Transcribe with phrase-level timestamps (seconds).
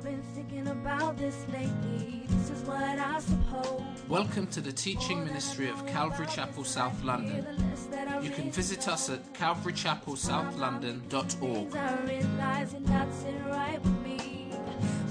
[0.00, 2.22] I've been thinking about this lately.
[2.26, 3.82] This is what I suppose.
[4.08, 7.46] Welcome to the teaching ministry of Calvary Chapel South London.
[8.22, 11.76] You can visit us at calvarychapelsouth.london.org.
[11.76, 14.54] I realize you're not sitting right with me.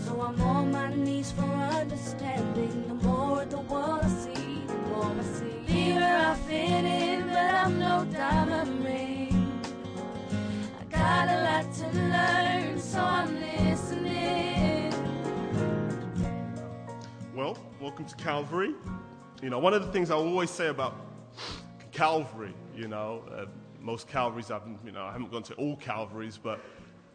[0.05, 2.87] So I'm on my knees for understanding.
[2.87, 5.59] The more the world I see, the more I see.
[5.71, 9.61] Here I fit in, but I'm no diamond ring.
[10.79, 13.58] I got a lot to learn, so I'm listening.
[17.79, 18.73] Welcome to Calvary.
[19.41, 20.99] You know, one of the things I always say about
[21.93, 23.45] Calvary, you know, uh,
[23.79, 26.59] most Calvaries, I've, you know, I haven't gone to all Calvaries, but,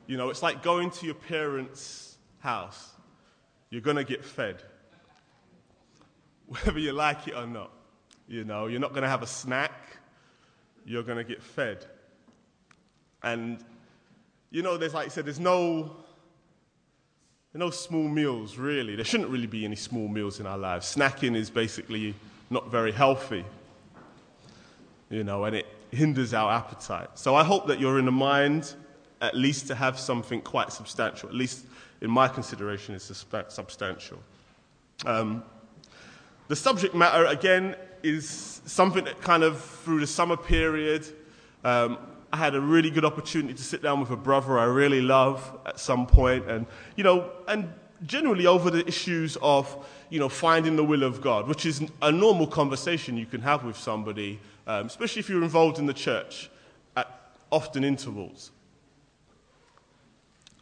[0.06, 2.92] you know, it's like going to your parents' house.
[3.68, 4.62] You're going to get fed,
[6.46, 7.70] whether you like it or not.
[8.26, 9.98] You know, you're not going to have a snack,
[10.86, 11.84] you're going to get fed.
[13.22, 13.62] And,
[14.50, 16.03] you know, there's like I said, there's no
[17.54, 18.96] no small meals, really.
[18.96, 20.92] There shouldn't really be any small meals in our lives.
[20.92, 22.14] Snacking is basically
[22.50, 23.44] not very healthy,
[25.08, 27.10] you know, and it hinders our appetite.
[27.14, 28.74] So I hope that you're in the mind
[29.20, 31.28] at least to have something quite substantial.
[31.28, 31.64] At least
[32.00, 34.18] in my consideration, it's substantial.
[35.06, 35.44] Um,
[36.48, 41.06] the subject matter, again, is something that kind of through the summer period,
[41.64, 41.98] um,
[42.34, 45.56] I had a really good opportunity to sit down with a brother I really love
[45.66, 47.72] at some point, and you know, and
[48.06, 52.10] generally over the issues of you know finding the will of God, which is a
[52.10, 56.50] normal conversation you can have with somebody, um, especially if you're involved in the church
[56.96, 57.08] at
[57.52, 58.50] often intervals.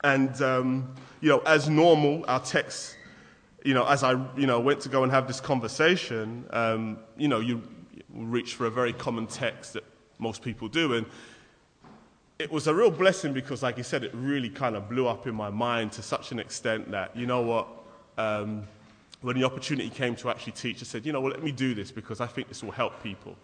[0.04, 2.98] And um, you know, as normal, our text,
[3.64, 7.28] you know, as I you know went to go and have this conversation, um, you
[7.28, 7.62] know, you
[8.12, 9.84] reach for a very common text that
[10.18, 11.06] most people do, and
[12.42, 15.28] it was a real blessing because, like you said, it really kind of blew up
[15.28, 17.68] in my mind to such an extent that, you know what,
[18.18, 18.64] um,
[19.20, 21.72] when the opportunity came to actually teach, I said, you know, well, let me do
[21.72, 23.36] this because I think this will help people.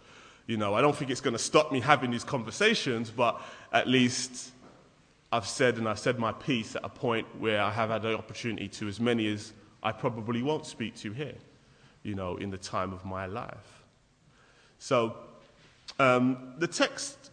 [0.49, 3.41] You know, I don't think it's going to stop me having these conversations, but
[3.73, 4.51] at least
[5.31, 8.19] I've said and I've said my piece at a point where I have had the
[8.19, 11.37] opportunity to as many as I probably won't speak to here,
[12.03, 13.85] you know, in the time of my life.
[14.81, 15.17] So,
[16.01, 17.28] um, the text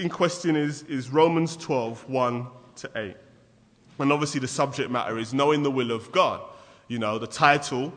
[0.00, 2.46] in question is, is Romans 12, 1
[2.76, 3.16] to 8.
[3.98, 6.40] And obviously, the subject matter is knowing the will of God.
[6.88, 7.92] You know, the title,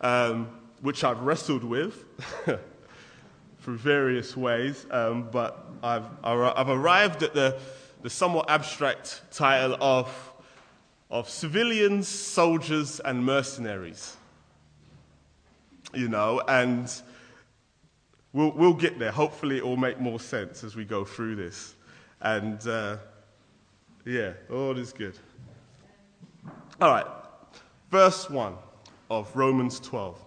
[0.00, 0.48] um,
[0.80, 2.04] which I've wrestled with
[3.62, 7.56] through various ways, um, but I've, I've arrived at the,
[8.02, 10.32] the somewhat abstract title of,
[11.10, 14.16] of civilians, soldiers, and mercenaries.
[15.94, 16.92] You know, and
[18.36, 19.10] we'll, we'll get there.
[19.10, 21.74] Hopefully, it will make more sense as we go through this.
[22.20, 22.98] And uh,
[24.04, 25.18] yeah, all is good.
[26.80, 27.06] All right,
[27.90, 28.54] verse 1
[29.10, 30.22] of Romans 12.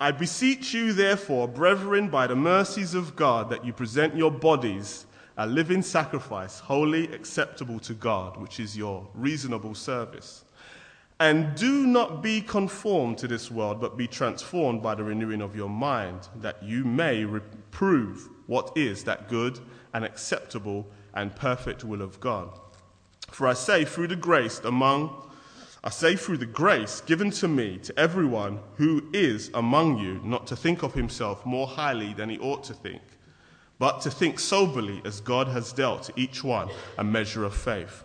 [0.00, 5.06] I beseech you, therefore, brethren, by the mercies of God, that you present your bodies
[5.36, 10.43] a living sacrifice, holy, acceptable to God, which is your reasonable service.
[11.24, 15.56] And do not be conformed to this world, but be transformed by the renewing of
[15.56, 19.58] your mind, that you may reprove what is that good
[19.94, 22.50] and acceptable and perfect will of God.
[23.30, 25.16] For I say, through the grace among
[25.82, 30.46] I say through the grace given to me to everyone who is among you, not
[30.48, 33.00] to think of himself more highly than he ought to think,
[33.78, 36.68] but to think soberly as God has dealt to each one
[36.98, 38.04] a measure of faith.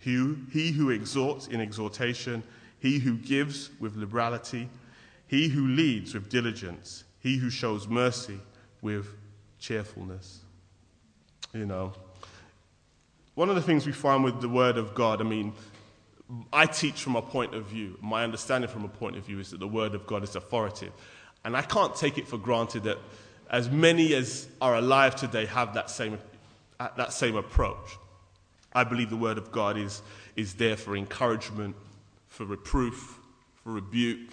[0.00, 2.42] he, he who exhorts in exhortation,
[2.80, 4.68] he who gives with liberality,
[5.26, 8.40] he who leads with diligence, he who shows mercy
[8.82, 9.06] with
[9.58, 10.40] cheerfulness.
[11.52, 11.92] You know,
[13.34, 15.52] one of the things we find with the Word of God, I mean,
[16.52, 17.98] I teach from a point of view.
[18.00, 20.92] My understanding from a point of view is that the Word of God is authoritative.
[21.44, 22.98] And I can't take it for granted that
[23.50, 26.18] as many as are alive today have that same,
[26.78, 27.98] that same approach.
[28.72, 30.02] I believe the Word of God is,
[30.36, 31.74] is there for encouragement,
[32.28, 33.18] for reproof,
[33.62, 34.30] for rebuke.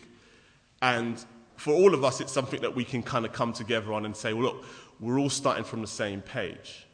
[0.82, 1.24] And
[1.56, 4.16] for all of us, it's something that we can kind of come together on and
[4.16, 4.66] say, well, look,
[5.00, 6.86] we're all starting from the same page.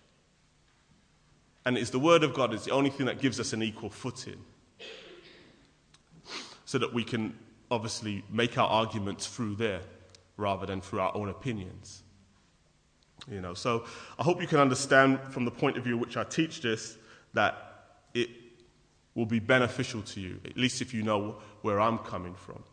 [1.66, 3.90] And it's the Word of God is the only thing that gives us an equal
[3.90, 4.40] footing.
[6.66, 7.38] so that we can
[7.70, 9.82] obviously make our arguments through there
[10.38, 12.04] rather than through our own opinions.
[13.30, 13.86] You know, so
[14.18, 16.98] I hope you can understand from the point of view which I teach this
[17.34, 18.30] that it
[19.16, 22.64] will be beneficial to you, at least if you know where I'm coming from.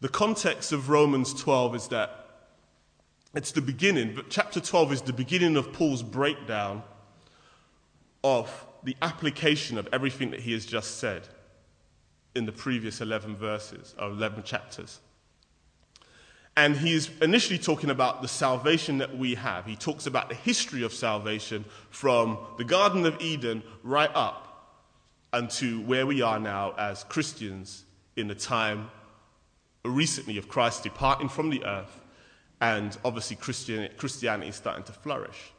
[0.00, 2.26] The context of Romans 12 is that
[3.34, 6.82] it's the beginning, but chapter 12 is the beginning of Paul's breakdown
[8.22, 11.28] of the application of everything that he has just said
[12.34, 15.00] in the previous 11 verses, or 11 chapters.
[16.58, 19.64] And he's initially talking about the salvation that we have.
[19.64, 24.74] He talks about the history of salvation from the Garden of Eden right up
[25.32, 27.84] unto where we are now as Christians
[28.16, 28.90] in the time
[29.84, 32.00] recently of Christ departing from the earth
[32.60, 35.52] and obviously Christian, Christianity is starting to flourish.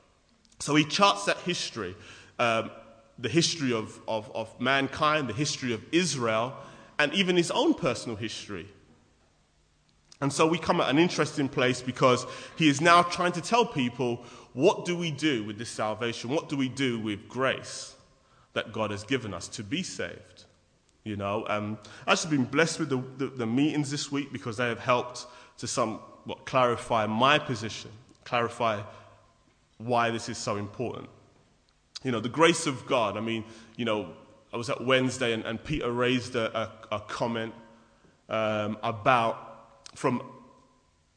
[0.60, 1.95] So he charts that history,
[2.40, 2.72] um,
[3.18, 6.57] the history of, of, of mankind, the history of Israel,
[7.00, 8.68] and even his own personal history.
[10.21, 12.25] And so we come at an interesting place because
[12.57, 14.24] he is now trying to tell people
[14.54, 16.30] what do we do with this salvation?
[16.30, 17.95] What do we do with grace
[18.54, 20.45] that God has given us to be saved?
[21.04, 24.57] You know, um, I've actually been blessed with the, the, the meetings this week because
[24.57, 25.25] they have helped
[25.60, 27.92] to some what, clarify my position,
[28.25, 28.81] clarify
[29.77, 31.10] why this is so important.
[32.04, 33.18] You know, the grace of God.
[33.18, 33.45] I mean,
[33.77, 34.10] you know,
[34.54, 37.54] I was at Wednesday and, and Peter raised a, a, a comment
[38.27, 39.49] um, about
[39.95, 40.21] from,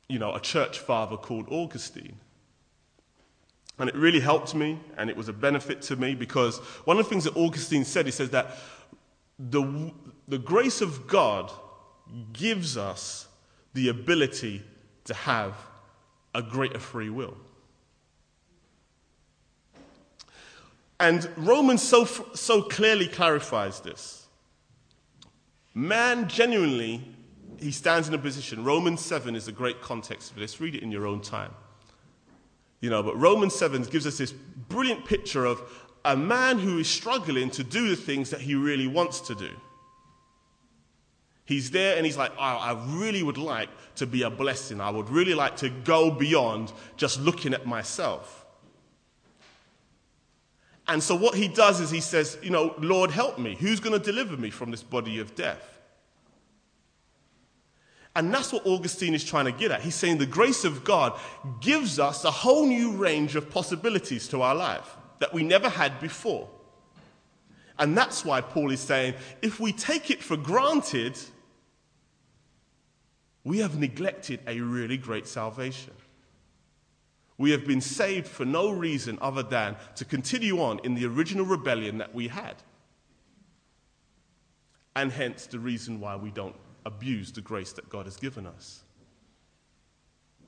[0.08, 2.16] you know, a church father called Augustine.
[3.78, 7.04] And it really helped me and it was a benefit to me because one of
[7.04, 8.56] the things that Augustine said, he says that
[9.38, 9.92] the,
[10.28, 11.50] the grace of God
[12.32, 13.26] gives us
[13.74, 14.62] the ability
[15.04, 15.54] to have
[16.34, 17.36] a greater free will.
[21.00, 24.26] And Romans so, so clearly clarifies this.
[25.74, 27.02] Man genuinely,
[27.60, 28.64] he stands in a position.
[28.64, 30.60] Romans 7 is a great context for this.
[30.60, 31.52] Read it in your own time.
[32.80, 35.62] You know, but Romans 7 gives us this brilliant picture of
[36.04, 39.50] a man who is struggling to do the things that he really wants to do.
[41.44, 44.80] He's there and he's like, oh, I really would like to be a blessing.
[44.80, 48.46] I would really like to go beyond just looking at myself.
[50.88, 53.54] And so what he does is he says, you know, Lord, help me.
[53.54, 55.71] Who's going to deliver me from this body of death?
[58.14, 59.80] And that's what Augustine is trying to get at.
[59.80, 61.18] He's saying the grace of God
[61.60, 65.98] gives us a whole new range of possibilities to our life that we never had
[66.00, 66.48] before.
[67.78, 71.18] And that's why Paul is saying if we take it for granted,
[73.44, 75.94] we have neglected a really great salvation.
[77.38, 81.46] We have been saved for no reason other than to continue on in the original
[81.46, 82.56] rebellion that we had.
[84.94, 88.82] And hence the reason why we don't abuse the grace that God has given us.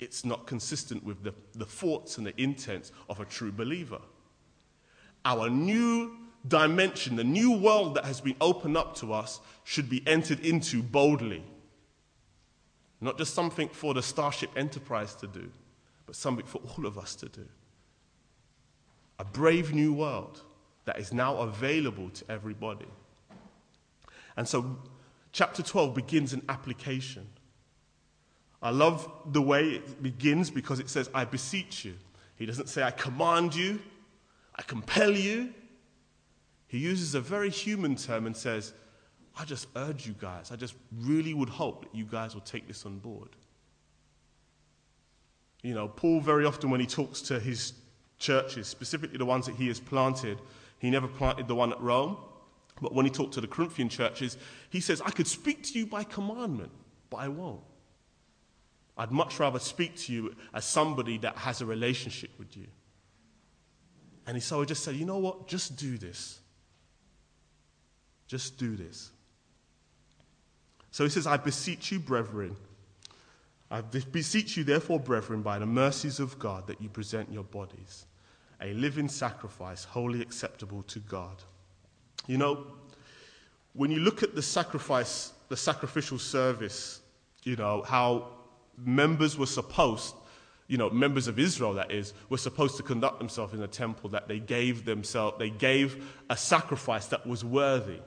[0.01, 4.01] It's not consistent with the, the thoughts and the intents of a true believer.
[5.25, 6.17] Our new
[6.47, 10.83] dimension, the new world that has been opened up to us, should be entered into
[10.83, 11.43] boldly
[13.05, 15.51] not just something for the Starship Enterprise to do,
[16.07, 17.47] but something for all of us to do.
[19.19, 20.41] A brave new world
[20.87, 22.87] that is now available to everybody.
[24.39, 24.79] And so,
[25.35, 27.27] chapter 12 begins an application.
[28.63, 31.95] I love the way it begins because it says, I beseech you.
[32.37, 33.81] He doesn't say, I command you,
[34.55, 35.53] I compel you.
[36.69, 38.73] He uses a very human term and says,
[39.37, 42.69] I just urge you guys, I just really would hope that you guys will take
[42.69, 43.31] this on board.
[45.63, 47.73] You know, Paul, very often when he talks to his
[48.19, 50.39] churches, specifically the ones that he has planted,
[50.79, 52.19] he never planted the one at Rome.
[52.81, 54.37] But when he talked to the Corinthian churches,
[54.71, 56.73] he says, I could speak to you by commandment,
[57.11, 57.61] but I won't.
[58.97, 62.67] I'd much rather speak to you as somebody that has a relationship with you.
[64.27, 65.47] And so he just said, you know what?
[65.47, 66.41] Just do this.
[68.27, 69.11] Just do this.
[70.91, 72.57] So he says, I beseech you, brethren,
[73.71, 78.07] I beseech you, therefore, brethren, by the mercies of God, that you present your bodies
[78.61, 81.43] a living sacrifice, holy acceptable to God.
[82.27, 82.67] You know,
[83.75, 87.01] when you look at the sacrifice, the sacrificial service,
[87.43, 88.29] you know, how
[88.79, 90.15] members were supposed,
[90.69, 94.11] you know, members of Israel, that is, were supposed to conduct themselves in the temple,
[94.11, 97.99] that they gave themselves, they gave a sacrifice that was worthy.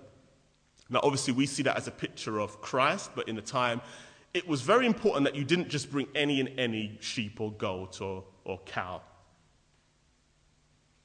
[0.90, 3.82] Now, obviously, we see that as a picture of Christ, but in the time,
[4.34, 8.02] it was very important that you didn't just bring any and any sheep or goat
[8.02, 9.02] or, or cow.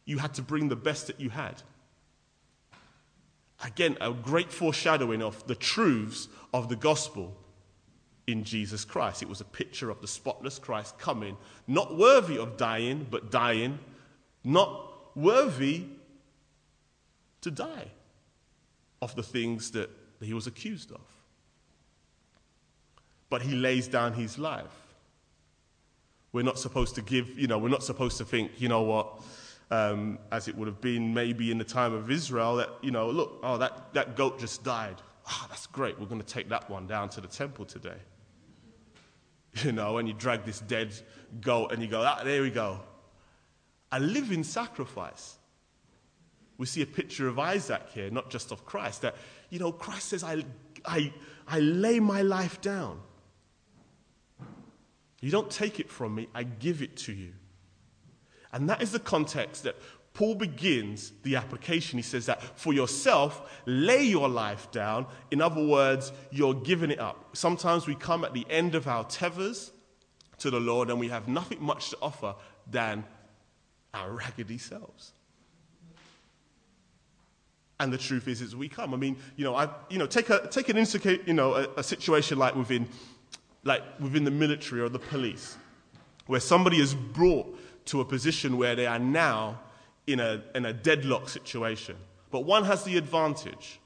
[0.05, 1.63] You had to bring the best that you had.
[3.63, 7.37] Again, a great foreshadowing of the truths of the gospel
[8.27, 9.23] in Jesus Christ.
[9.23, 13.79] It was a picture of the spotless Christ coming, not worthy of dying, but dying,
[14.45, 15.85] not worthy
[17.43, 17.91] to die
[19.01, 19.91] of the things that
[20.21, 21.01] he was accused of.
[23.31, 24.65] But he lays down his life.
[26.33, 29.21] We're not supposed to give, you know, we're not supposed to think, you know what,
[29.73, 33.09] um, as it would have been maybe in the time of Israel, that, you know,
[33.09, 35.01] look, oh, that, that goat just died.
[35.27, 35.99] Oh, that's great.
[35.99, 37.97] We're going to take that one down to the temple today.
[39.63, 40.95] You know, and you drag this dead
[41.41, 42.81] goat and you go, ah, there we go.
[43.93, 45.37] A living sacrifice.
[46.59, 49.03] We see a picture of Isaac here, not just of Christ.
[49.03, 49.17] That,
[49.49, 50.45] you know, Christ says, I,
[50.85, 51.13] I,
[51.47, 53.01] I lay my life down.
[55.21, 57.33] You don't take it from me, I give it to you.
[58.53, 59.77] And that is the context that
[60.15, 61.99] Paul begins the application.
[61.99, 65.07] He says that for yourself, lay your life down.
[65.31, 67.35] In other words, you're giving it up.
[67.35, 69.73] Sometimes we come at the end of our tethers
[70.39, 72.35] to the Lord and we have nothing much to offer
[72.71, 73.05] than
[73.95, 75.13] our raggedy selves.
[77.81, 78.93] And the truth is, is we come.
[78.95, 80.77] I mean, you know, I, you know, take a take an
[81.27, 82.87] you know, a, a situation like within,
[83.65, 85.57] like within the military or the police,
[86.27, 89.61] where somebody is brought to a position where they are now
[90.07, 91.97] in a, in a deadlock situation.
[92.31, 93.81] But one has the advantage.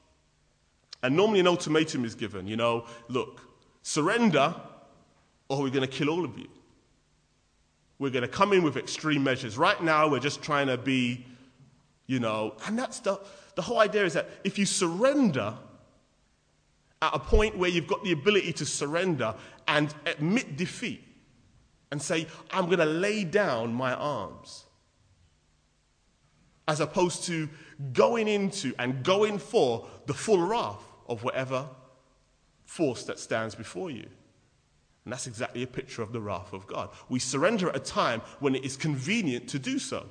[1.02, 3.40] And normally an ultimatum is given, you know, look,
[3.82, 4.54] surrender
[5.48, 6.48] or we're going to kill all of you.
[7.98, 9.56] We're going to come in with extreme measures.
[9.56, 11.24] Right now, we're just trying to be,
[12.06, 13.20] you know, and that's the,
[13.54, 15.54] the whole idea is that if you surrender
[17.00, 19.34] at a point where you've got the ability to surrender
[19.68, 21.02] and admit defeat
[21.90, 24.64] and say, I'm going to lay down my arms
[26.68, 27.48] as opposed to
[27.92, 31.68] going into and going for the full wrath of whatever
[32.64, 34.06] force that stands before you.
[35.04, 36.90] And that's exactly a picture of the wrath of God.
[37.08, 40.06] We surrender at a time when it is convenient to do so.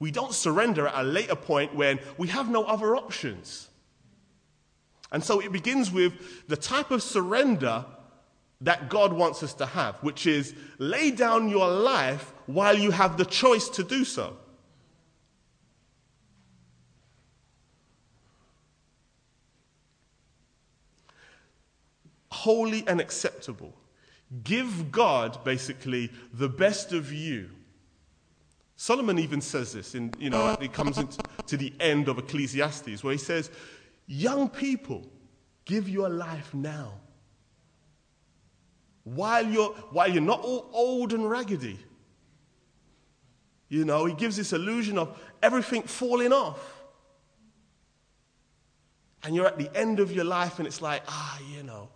[0.00, 3.68] We don't surrender at a later point when we have no other options.
[5.12, 7.84] And so it begins with the type of surrender
[8.60, 13.16] that God wants us to have, which is lay down your life while you have
[13.16, 14.36] the choice to do so.
[22.38, 23.74] holy and acceptable.
[24.44, 27.50] Give God, basically, the best of you.
[28.76, 33.02] Solomon even says this, in, you know, it comes into to the end of Ecclesiastes,
[33.02, 33.50] where he says,
[34.06, 35.04] Young people,
[35.64, 36.92] give your life now.
[39.14, 41.78] While you're, while you're not all old and raggedy.
[43.68, 46.74] You know, he gives this illusion of everything falling off.
[49.22, 51.88] And you're at the end of your life, and it's like, ah, you know,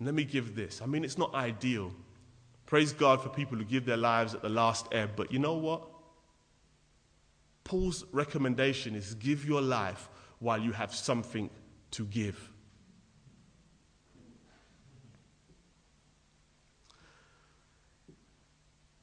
[0.00, 0.82] let me give this.
[0.82, 1.92] I mean, it's not ideal.
[2.66, 5.54] Praise God for people who give their lives at the last ebb, but you know
[5.54, 5.82] what?
[7.64, 11.50] Paul's recommendation is give your life while you have something
[11.92, 12.52] to give.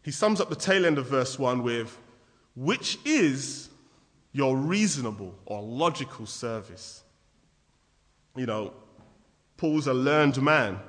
[0.03, 1.98] He sums up the tail end of verse 1 with,
[2.55, 3.69] which is
[4.33, 7.03] your reasonable or logical service.
[8.36, 8.74] You know,
[9.57, 10.79] Paul's a learned man,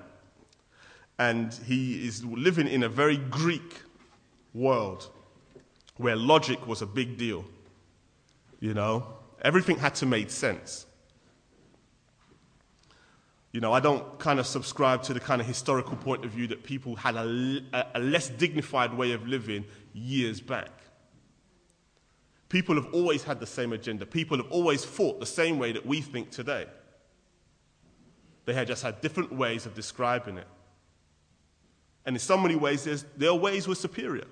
[1.18, 3.82] and he is living in a very Greek
[4.52, 5.08] world
[5.96, 7.44] where logic was a big deal.
[8.58, 9.06] You know,
[9.42, 10.86] everything had to make sense.
[13.54, 16.48] You know, I don't kind of subscribe to the kind of historical point of view
[16.48, 17.62] that people had a,
[17.94, 20.72] a less dignified way of living years back.
[22.48, 24.06] People have always had the same agenda.
[24.06, 26.66] People have always fought the same way that we think today.
[28.44, 30.48] They had just had different ways of describing it.
[32.04, 34.26] And in so many ways, their ways were superior.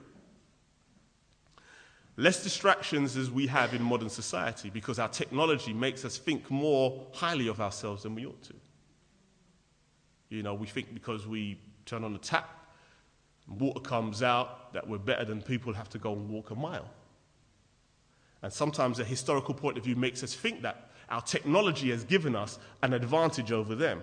[2.16, 7.06] Less distractions as we have in modern society because our technology makes us think more
[7.12, 8.54] highly of ourselves than we ought to.
[10.32, 12.48] You know, we think because we turn on the tap,
[13.46, 16.88] water comes out, that we're better than people have to go and walk a mile.
[18.40, 22.34] And sometimes a historical point of view makes us think that our technology has given
[22.34, 24.02] us an advantage over them.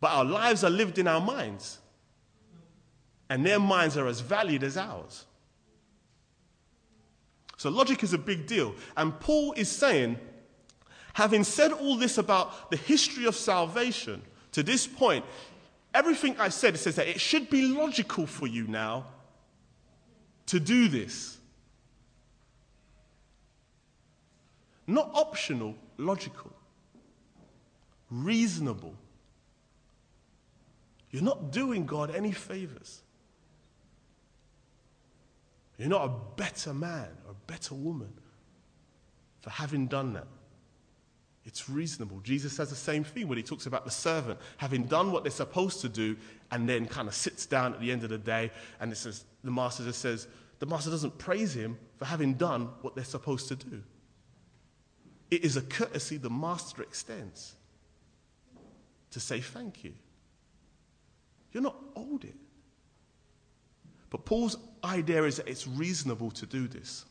[0.00, 1.78] But our lives are lived in our minds,
[3.28, 5.24] and their minds are as valid as ours.
[7.56, 8.74] So, logic is a big deal.
[8.96, 10.18] And Paul is saying,
[11.14, 15.24] having said all this about the history of salvation to this point,
[15.94, 19.06] everything I've said says that it should be logical for you now
[20.46, 21.38] to do this.
[24.86, 26.52] Not optional, logical.
[28.10, 28.94] Reasonable.
[31.10, 33.02] You're not doing God any favors.
[35.78, 38.12] You're not a better man or a better woman
[39.40, 40.26] for having done that.
[41.44, 42.20] It's reasonable.
[42.20, 45.30] Jesus says the same thing when he talks about the servant having done what they're
[45.30, 46.16] supposed to do
[46.52, 49.24] and then kind of sits down at the end of the day and it says,
[49.42, 50.28] the master just says,
[50.60, 53.82] the master doesn't praise him for having done what they're supposed to do.
[55.32, 57.54] It is a courtesy the master extends
[59.10, 59.94] to say thank you.
[61.52, 62.36] You're not owed it.
[64.10, 67.04] But Paul's idea is that it's reasonable to do this.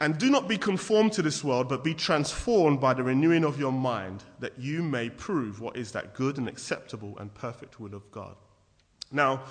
[0.00, 3.60] And do not be conformed to this world, but be transformed by the renewing of
[3.60, 7.94] your mind, that you may prove what is that good and acceptable and perfect will
[7.94, 8.34] of God.
[9.12, 9.42] Now,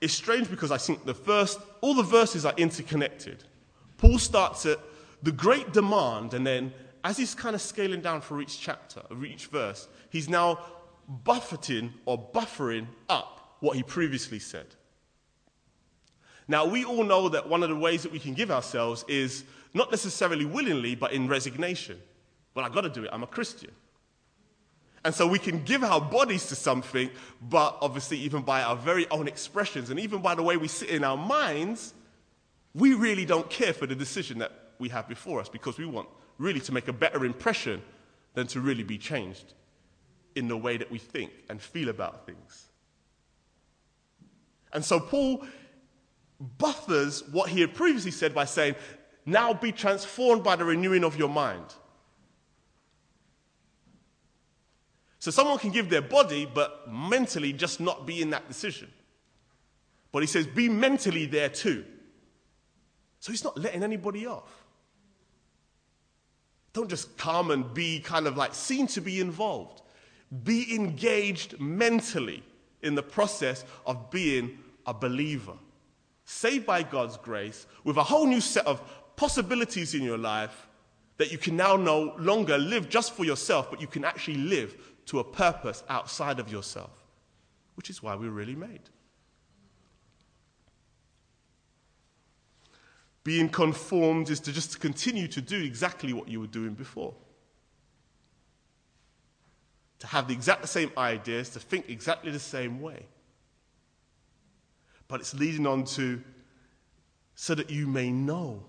[0.00, 3.44] it's strange because I think the first, all the verses are interconnected.
[3.96, 4.80] Paul starts at
[5.22, 6.72] the great demand, and then
[7.04, 10.58] as he's kind of scaling down for each chapter, for each verse, he's now
[11.08, 14.66] buffeting or buffering up what he previously said.
[16.48, 19.44] Now, we all know that one of the ways that we can give ourselves is
[19.74, 21.98] not necessarily willingly, but in resignation.
[22.54, 23.10] Well, I've got to do it.
[23.12, 23.70] I'm a Christian.
[25.04, 27.10] And so we can give our bodies to something,
[27.40, 30.90] but obviously, even by our very own expressions and even by the way we sit
[30.90, 31.92] in our minds,
[32.74, 36.08] we really don't care for the decision that we have before us because we want
[36.38, 37.82] really to make a better impression
[38.34, 39.54] than to really be changed
[40.34, 42.68] in the way that we think and feel about things.
[44.72, 45.44] And so Paul
[46.58, 48.74] buffers what he had previously said by saying,
[49.24, 51.66] now be transformed by the renewing of your mind.
[55.18, 58.90] So someone can give their body, but mentally just not be in that decision.
[60.10, 61.84] But he says, be mentally there too.
[63.20, 64.64] So he's not letting anybody off.
[66.72, 69.82] Don't just come and be kind of like seen to be involved.
[70.42, 72.42] Be engaged mentally
[72.82, 75.54] in the process of being a believer.
[76.24, 78.82] Saved by God's grace with a whole new set of
[79.16, 80.68] possibilities in your life
[81.18, 84.74] that you can now no longer live just for yourself, but you can actually live
[85.06, 87.04] to a purpose outside of yourself,
[87.74, 88.80] which is why we're really made.
[93.24, 97.14] Being conformed is to just continue to do exactly what you were doing before.
[100.00, 103.06] To have the exact same ideas, to think exactly the same way.
[105.06, 106.20] But it's leading on to
[107.36, 108.64] so that you may know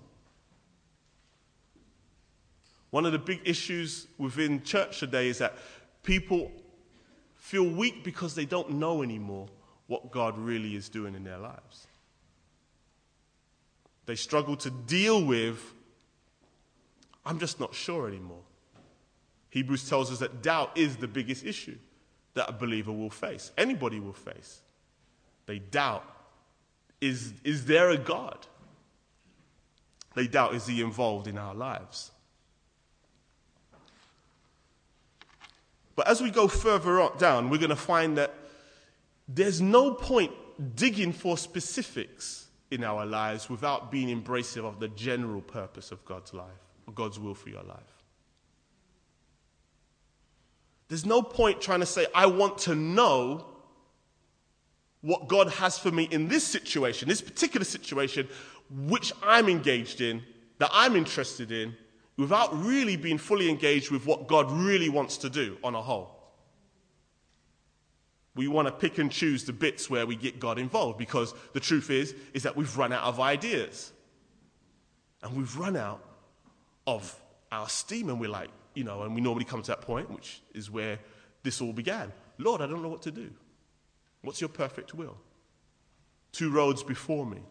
[2.94, 5.58] one of the big issues within church today is that
[6.04, 6.52] people
[7.34, 9.48] feel weak because they don't know anymore
[9.88, 11.88] what God really is doing in their lives.
[14.06, 15.74] They struggle to deal with,
[17.26, 18.44] I'm just not sure anymore.
[19.50, 21.80] Hebrews tells us that doubt is the biggest issue
[22.36, 23.52] that a believer will face.
[23.58, 24.62] Anybody will face.
[25.48, 26.06] They doubt
[27.02, 28.46] is, is there a God?
[30.14, 32.12] They doubt is he involved in our lives?
[35.96, 38.34] But as we go further down, we're going to find that
[39.28, 40.32] there's no point
[40.76, 46.34] digging for specifics in our lives without being embracive of the general purpose of God's
[46.34, 46.48] life,
[46.96, 47.78] God's will for your life.
[50.88, 53.46] There's no point trying to say, I want to know
[55.02, 58.28] what God has for me in this situation, this particular situation,
[58.70, 60.24] which I'm engaged in,
[60.60, 61.76] that I'm interested in,
[62.18, 66.20] without really being fully engaged with what God really wants to do on a whole.
[68.36, 71.60] We want to pick and choose the bits where we get God involved because the
[71.60, 73.92] truth is is that we've run out of ideas.
[75.22, 76.04] And we've run out
[76.86, 77.16] of
[77.52, 80.42] our steam and we're like, you know, and we normally come to that point which
[80.54, 81.00] is where
[81.44, 82.12] this all began.
[82.40, 83.30] Lord, I don't know what to do.
[84.22, 85.18] What's your perfect will?
[86.32, 87.42] Two roads before me.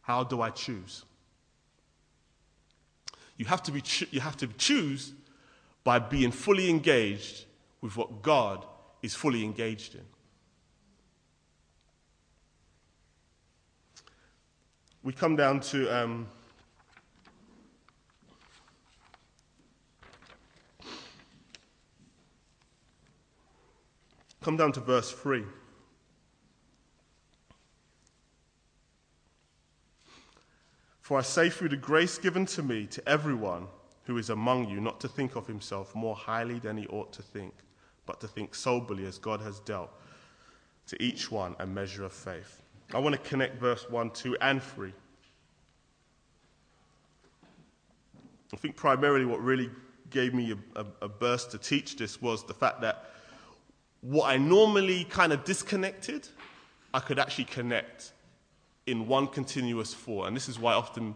[0.00, 1.04] How do I choose?
[3.42, 5.14] You have to, be cho- you have to choose
[5.82, 7.46] by being fully engaged
[7.80, 8.64] with what God
[9.02, 10.04] is fully engaged in.
[15.02, 16.28] We come down to um,
[24.40, 25.42] come down to verse 3.
[31.02, 33.66] For I say through the grace given to me to everyone
[34.04, 37.22] who is among you not to think of himself more highly than he ought to
[37.22, 37.52] think,
[38.06, 39.90] but to think soberly as God has dealt
[40.86, 42.62] to each one a measure of faith.
[42.94, 44.92] I want to connect verse 1, 2, and 3.
[48.52, 49.70] I think primarily what really
[50.10, 53.10] gave me a, a, a burst to teach this was the fact that
[54.02, 56.28] what I normally kind of disconnected,
[56.94, 58.11] I could actually connect
[58.86, 60.26] in one continuous thought.
[60.26, 61.14] And this is why often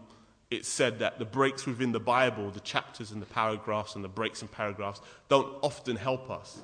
[0.49, 4.09] it's said that the breaks within the Bible, the chapters and the paragraphs and the
[4.09, 6.59] breaks in paragraphs, don't often help us.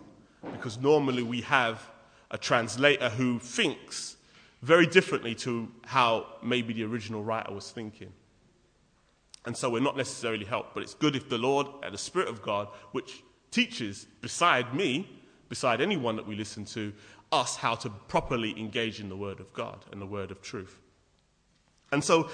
[0.52, 1.89] Because normally we have
[2.32, 4.18] a translator who thinks
[4.62, 8.12] very differently to how maybe the original writer was thinking.
[9.46, 12.30] And so we're not necessarily helped, but it's good if the Lord and the Spirit
[12.30, 15.10] of God, which teaches beside me,
[15.50, 16.94] beside anyone that we listen to,
[17.34, 20.80] us how to properly engage in the Word of God and the Word of truth.
[21.93, 22.29] And so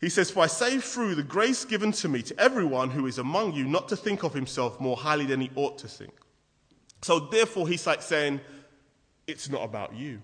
[0.00, 3.18] he says, For I say through the grace given to me to everyone who is
[3.18, 6.12] among you not to think of himself more highly than he ought to think.
[7.02, 8.40] So therefore, he's like saying,
[9.26, 10.22] It's not about you.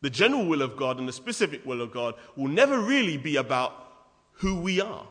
[0.00, 3.36] The general will of God and the specific will of God will never really be
[3.36, 3.72] about
[4.32, 5.06] who we are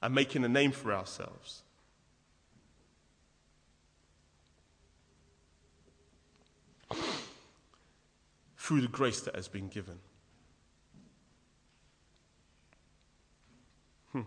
[0.00, 1.61] and making a name for ourselves.
[8.72, 9.98] Through the grace that has been given.
[14.12, 14.22] Hmm.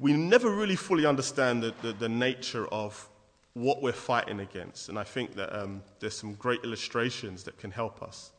[0.00, 3.08] We never really fully understand the, the, the, nature of
[3.54, 7.70] what we're fighting against, and I think that um, there's some great illustrations that can
[7.70, 8.32] help us.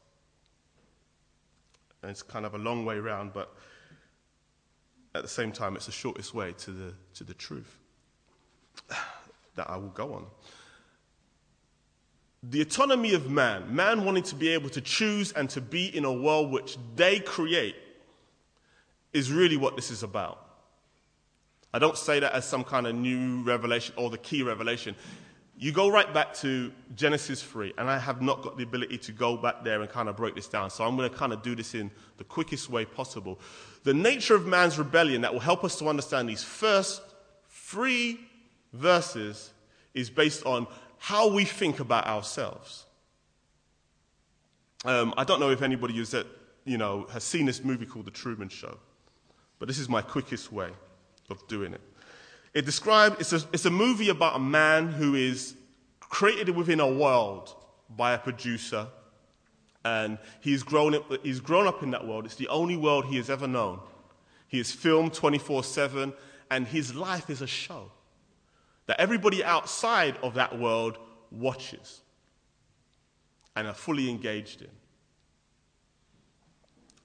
[2.01, 3.55] And it's kind of a long way around, but
[5.15, 7.77] at the same time, it's the shortest way to the, to the truth
[9.55, 10.25] that I will go on.
[12.43, 16.05] The autonomy of man, man wanting to be able to choose and to be in
[16.05, 17.75] a world which they create,
[19.13, 20.43] is really what this is about.
[21.73, 24.95] I don't say that as some kind of new revelation or the key revelation.
[25.57, 29.11] You go right back to Genesis 3, and I have not got the ability to
[29.11, 31.43] go back there and kind of break this down, so I'm going to kind of
[31.43, 33.39] do this in the quickest way possible.
[33.83, 37.03] The nature of man's rebellion that will help us to understand these first
[37.49, 38.19] three
[38.73, 39.51] verses
[39.93, 40.65] is based on
[41.01, 42.85] how we think about ourselves.
[44.85, 46.27] Um, I don't know if anybody at,
[46.63, 48.77] you know, has seen this movie called The Truman Show,
[49.57, 50.69] but this is my quickest way
[51.31, 51.81] of doing it.
[52.53, 55.55] It describes, it's a, it's a movie about a man who is
[55.99, 57.55] created within a world
[57.89, 58.85] by a producer,
[59.83, 62.25] and he's grown, up, he's grown up in that world.
[62.25, 63.79] It's the only world he has ever known.
[64.47, 66.13] He is filmed 24 7,
[66.51, 67.89] and his life is a show
[68.91, 70.97] that everybody outside of that world
[71.31, 72.01] watches
[73.55, 74.67] and are fully engaged in.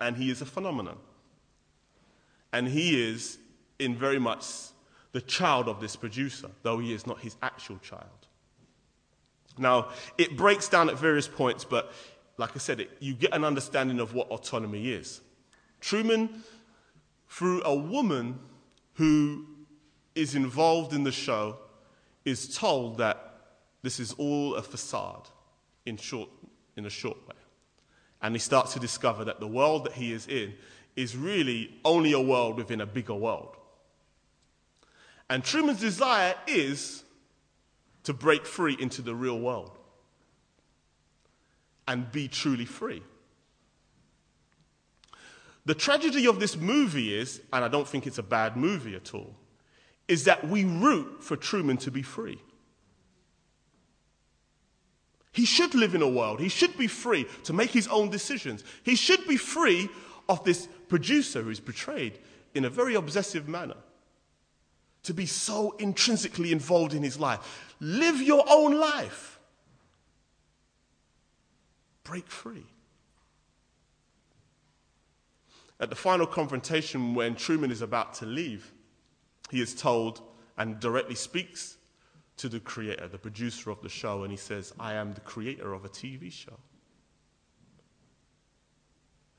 [0.01, 0.97] And he is a phenomenon.
[2.53, 3.39] And he is,
[3.79, 4.47] in very much,
[5.13, 8.03] the child of this producer, though he is not his actual child.
[9.57, 11.93] Now, it breaks down at various points, but
[12.37, 15.21] like I said, it, you get an understanding of what autonomy is.
[15.81, 16.43] Truman,
[17.29, 18.41] through a woman
[18.95, 19.47] who
[20.17, 21.59] is involved in the show,
[22.27, 23.39] is told that
[23.83, 25.29] this is all a facade
[25.87, 26.29] in, short,
[26.77, 27.37] in a short way.
[28.21, 30.53] And he starts to discover that the world that he is in
[30.97, 33.57] is really only a world within a bigger world.
[35.31, 37.05] And Truman's desire is
[38.05, 39.79] to break free into the real world
[41.87, 43.03] and be truly free.
[45.65, 49.15] The tragedy of this movie is, and I don't think it's a bad movie at
[49.15, 49.35] all,
[50.09, 52.41] is that we root for Truman to be free.
[55.33, 56.41] He should live in a world.
[56.41, 58.65] He should be free to make his own decisions.
[58.83, 59.89] He should be free
[60.29, 62.19] of this producer who is portrayed
[62.55, 63.77] in a very obsessive manner.
[65.03, 67.75] To be so intrinsically involved in his life.
[67.81, 69.39] Live your own life.
[72.03, 72.67] Break free.
[75.79, 78.73] At the final confrontation, when Truman is about to leave,
[79.51, 80.21] he is told
[80.59, 81.77] and directly speaks
[82.39, 85.73] to the creator, the producer of the show, and he says, I am the creator
[85.73, 86.59] of a TV show.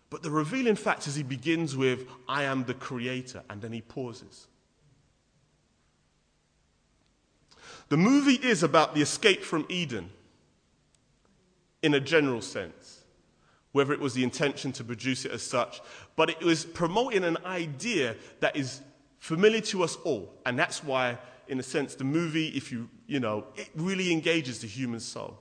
[0.10, 3.82] But the revealing fact is he begins with, I am the creator, and then he
[3.82, 4.48] pauses.
[7.90, 10.10] The movie is about the escape from Eden
[11.82, 13.02] in a general sense,
[13.72, 15.82] whether it was the intention to produce it as such,
[16.16, 18.82] but it was promoting an idea that is
[19.20, 20.34] familiar to us all.
[20.46, 24.60] And that's why, in a sense, the movie, if you, you know, it really engages
[24.60, 25.40] the human soul.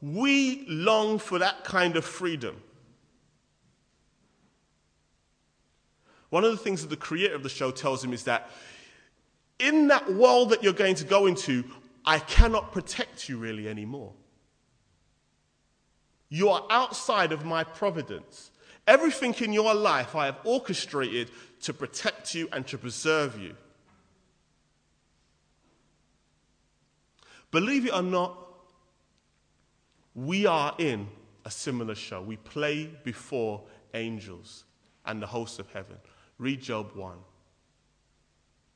[0.00, 2.60] We long for that kind of freedom.
[6.30, 8.50] One of the things that the creator of the show tells him is that
[9.58, 11.62] in that world that you're going to go into,
[12.04, 14.12] I cannot protect you really anymore.
[16.30, 18.51] You are outside of my providence.
[18.86, 21.30] Everything in your life I have orchestrated
[21.62, 23.54] to protect you and to preserve you.
[27.50, 28.36] Believe it or not,
[30.14, 31.06] we are in
[31.44, 32.20] a similar show.
[32.20, 33.62] We play before
[33.94, 34.64] angels
[35.04, 35.96] and the hosts of heaven.
[36.38, 37.16] Read Job 1.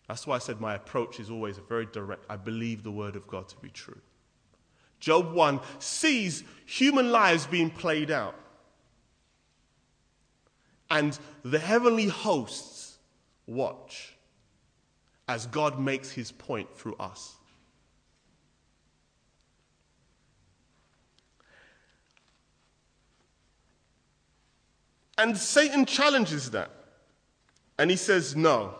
[0.08, 2.24] That's why I said my approach is always very direct.
[2.30, 4.00] I believe the word of God to be true.
[5.00, 8.34] Job 1 sees human lives being played out.
[10.90, 12.98] And the heavenly hosts
[13.46, 14.16] watch
[15.28, 17.34] as God makes his point through us.
[25.18, 26.70] And Satan challenges that.
[27.78, 28.74] And he says, No.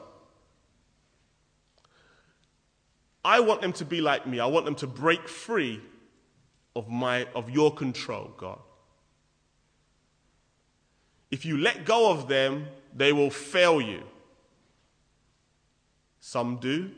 [3.24, 4.38] I want them to be like me.
[4.38, 5.80] I want them to break free
[6.76, 8.60] of, my, of your control, God.
[11.36, 14.02] If you let go of them, they will fail you.
[16.18, 16.90] Some do,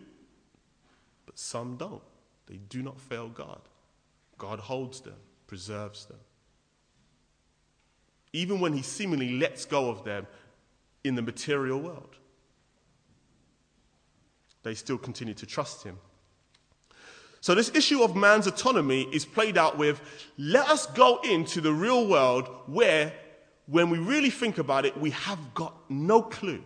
[1.26, 2.04] but some don't.
[2.46, 3.58] They do not fail God.
[4.38, 5.16] God holds them,
[5.48, 6.20] preserves them.
[8.32, 10.24] Even when He seemingly lets go of them
[11.02, 12.14] in the material world,
[14.62, 15.98] they still continue to trust Him.
[17.40, 20.00] So, this issue of man's autonomy is played out with
[20.38, 23.12] let us go into the real world where,
[23.70, 26.62] when we really think about it, we have got no clue.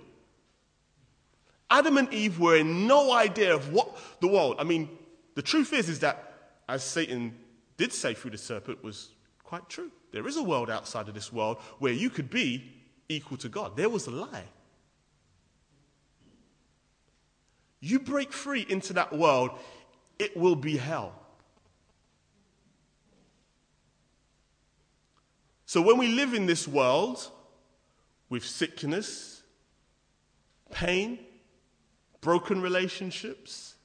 [1.69, 4.57] Adam and Eve were in no idea of what the world.
[4.59, 4.89] I mean,
[5.35, 6.33] the truth is, is that
[6.69, 7.37] as Satan
[7.77, 9.11] did say through the serpent, was
[9.43, 9.91] quite true.
[10.13, 12.71] There is a world outside of this world where you could be
[13.09, 13.77] equal to God.
[13.77, 14.45] There was a lie.
[17.81, 19.51] You break free into that world,
[20.19, 21.15] it will be hell.
[25.73, 27.31] So when we live in this world
[28.29, 29.43] with sickness,
[30.71, 31.19] pain,
[32.21, 33.77] broken relationships,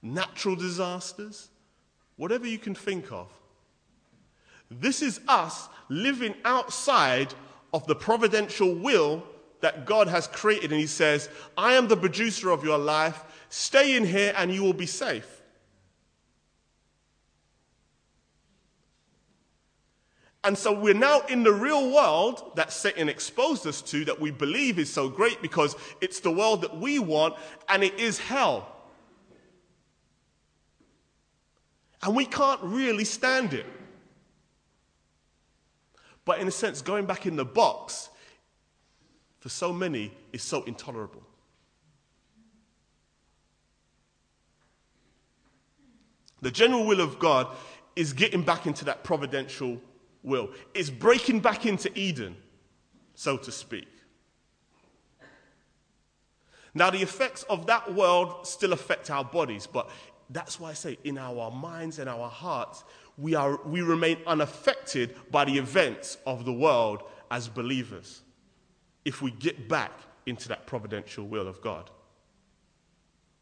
[0.00, 1.48] natural disasters,
[2.14, 3.32] whatever you can think of,
[4.70, 7.34] this is us living outside
[7.74, 9.24] of the providential will
[9.60, 10.70] that God has created.
[10.70, 11.28] And He says,
[11.58, 13.24] I am the producer of your life.
[13.48, 15.41] Stay in here and you will be safe.
[20.44, 24.32] And so we're now in the real world that Satan exposed us to that we
[24.32, 27.36] believe is so great because it's the world that we want
[27.68, 28.66] and it is hell.
[32.02, 33.66] And we can't really stand it.
[36.24, 38.08] But in a sense, going back in the box,
[39.38, 41.22] for so many, is so intolerable.
[46.40, 47.46] The general will of God
[47.94, 49.80] is getting back into that providential
[50.22, 52.36] will, it's breaking back into Eden,
[53.14, 53.88] so to speak.
[56.74, 59.90] Now, the effects of that world still affect our bodies, but
[60.30, 62.84] that's why I say in our minds and our hearts,
[63.18, 68.22] we, are, we remain unaffected by the events of the world as believers
[69.04, 69.92] if we get back
[70.26, 71.90] into that providential will of God.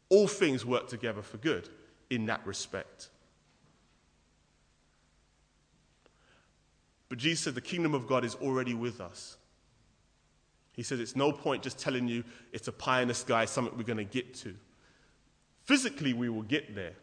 [0.09, 1.69] All things work together for good
[2.09, 3.09] in that respect.
[7.11, 9.35] But Jesus said the kingdom of God is already with us.
[10.71, 13.77] He says it's no point just telling you it's a pie in the sky, something
[13.77, 14.55] we're going to get to.
[15.65, 16.93] Physically, we will get there.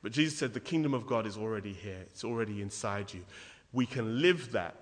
[0.00, 3.24] But Jesus said, The kingdom of God is already here, it's already inside you.
[3.72, 4.76] We can live that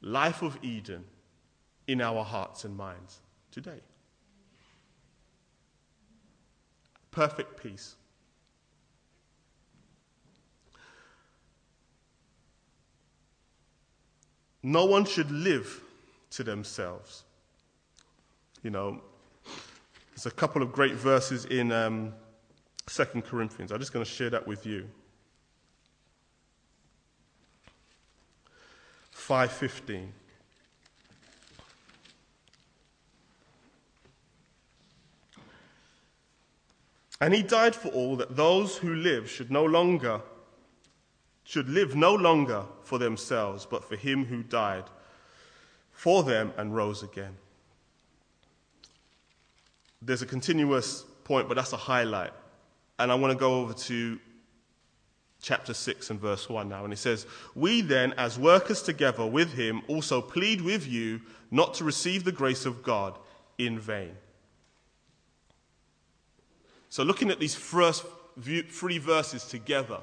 [0.00, 1.04] life of Eden
[1.88, 3.18] in our hearts and minds
[3.50, 3.80] today.
[7.10, 7.96] Perfect peace.
[14.62, 15.82] No one should live
[16.30, 17.24] to themselves.
[18.62, 19.00] You know,
[20.10, 22.12] there's a couple of great verses in um,
[22.86, 23.70] 2 Corinthians.
[23.70, 24.88] I'm just going to share that with you.
[29.12, 30.12] 515.
[37.20, 40.20] And he died for all that those who live should no longer
[41.48, 44.84] should live no longer for themselves but for him who died
[45.92, 47.34] for them and rose again.
[50.02, 52.32] There's a continuous point but that's a highlight.
[52.98, 54.18] And I want to go over to
[55.40, 56.84] chapter 6 and verse 1 now.
[56.84, 61.72] And it says, We then, as workers together with him, also plead with you not
[61.74, 63.18] to receive the grace of God
[63.56, 64.14] in vain.
[66.90, 68.04] So, looking at these first
[68.38, 70.00] three verses together,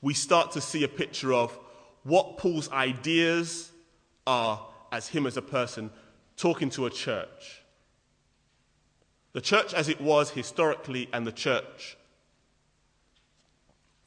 [0.00, 1.58] we start to see a picture of
[2.04, 3.72] what Paul's ideas
[4.26, 5.90] are as him as a person
[6.36, 7.62] talking to a church.
[9.32, 11.96] The church as it was historically, and the church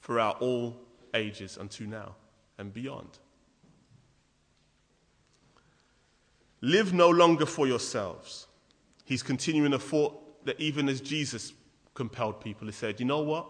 [0.02, 0.78] throughout all
[1.14, 2.16] ages unto now
[2.58, 3.20] and beyond.
[6.62, 8.48] Live no longer for yourselves.
[9.06, 11.54] He's continuing a thought that even as Jesus
[11.94, 13.48] compelled people, he said, You know what?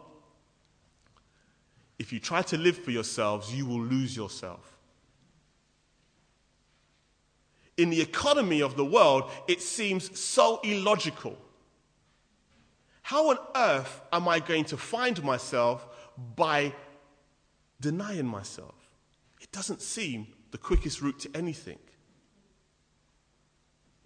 [2.02, 4.76] If you try to live for yourselves, you will lose yourself.
[7.78, 11.38] In the economy of the world, it seems so illogical.
[13.04, 15.88] How on earth am I going to find myself
[16.36, 16.74] by
[17.80, 18.90] denying myself?
[19.40, 21.78] It doesn't seem the quickest route to anything.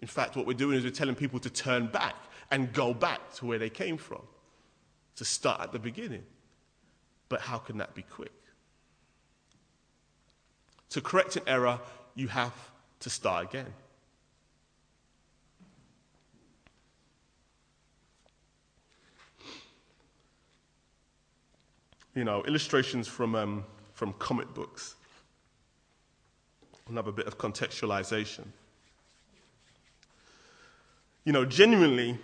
[0.02, 2.16] In fact, what we're doing is we're telling people to turn back
[2.50, 4.20] and go back to where they came from,
[5.14, 6.24] to start at the beginning.
[7.28, 8.32] But how can that be quick?
[10.90, 11.80] To correct an error,
[12.14, 12.54] you have
[13.00, 13.72] to start again.
[22.14, 24.94] You know, illustrations from, um, from comic books.
[26.88, 28.46] Another bit of contextualization.
[31.24, 32.16] You know, genuinely,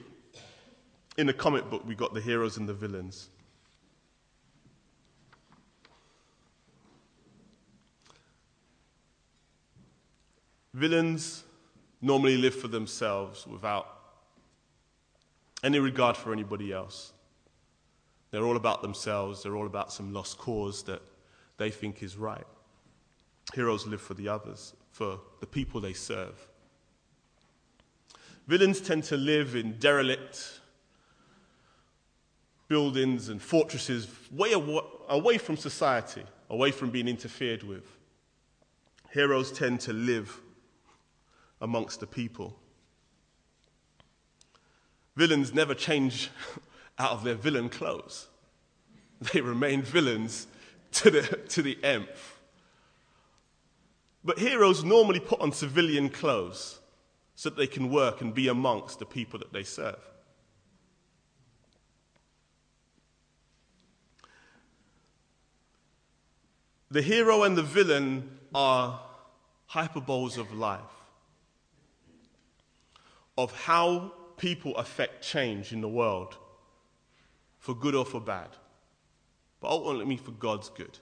[1.19, 3.29] in the comic book, we got the heroes and the villains.
[10.75, 11.45] Villains
[12.01, 13.87] normally live for themselves without
[15.63, 17.13] any regard for anybody else.
[18.31, 21.03] They're all about themselves, they're all about some lost cause that
[21.59, 22.47] they think is right.
[23.55, 26.49] Heroes live for the others, for the people they serve.
[28.49, 30.61] Villains tend to live in derelict
[32.69, 34.53] buildings and fortresses way
[35.09, 37.85] away from society, away from being interfered with.
[39.11, 40.41] Heroes tend to live
[41.63, 42.59] amongst the people.
[45.17, 46.29] Villains never change
[46.99, 48.29] out of their villain clothes.
[49.33, 50.49] They remain villains
[50.95, 52.41] to the, to the nth.
[54.25, 56.81] But heroes normally put on civilian clothes
[57.37, 60.01] so that they can work and be amongst the people that they serve.
[66.91, 69.01] The hero and the villain are
[69.71, 71.02] hyperboles of life
[73.43, 76.37] of how people affect change in the world,
[77.59, 78.51] for good or for bad,
[79.61, 80.99] but ultimately for God's good.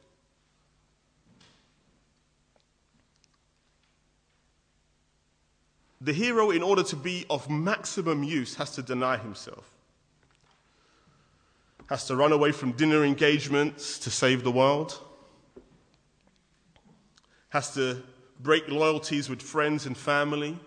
[6.01, 9.71] The hero, in order to be of maximum use, has to deny himself,
[11.91, 14.99] has to run away from dinner engagements to save the world,
[17.51, 18.03] has to
[18.39, 20.59] break loyalties with friends and family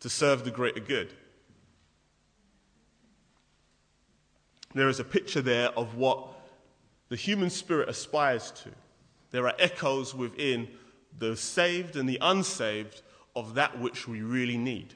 [0.00, 1.12] to serve the greater good.
[4.74, 6.26] There is a picture there of what
[7.08, 8.70] the human spirit aspires to.
[9.30, 10.68] There are echoes within
[11.18, 13.02] the saved and the unsaved
[13.34, 14.94] of that which we really need.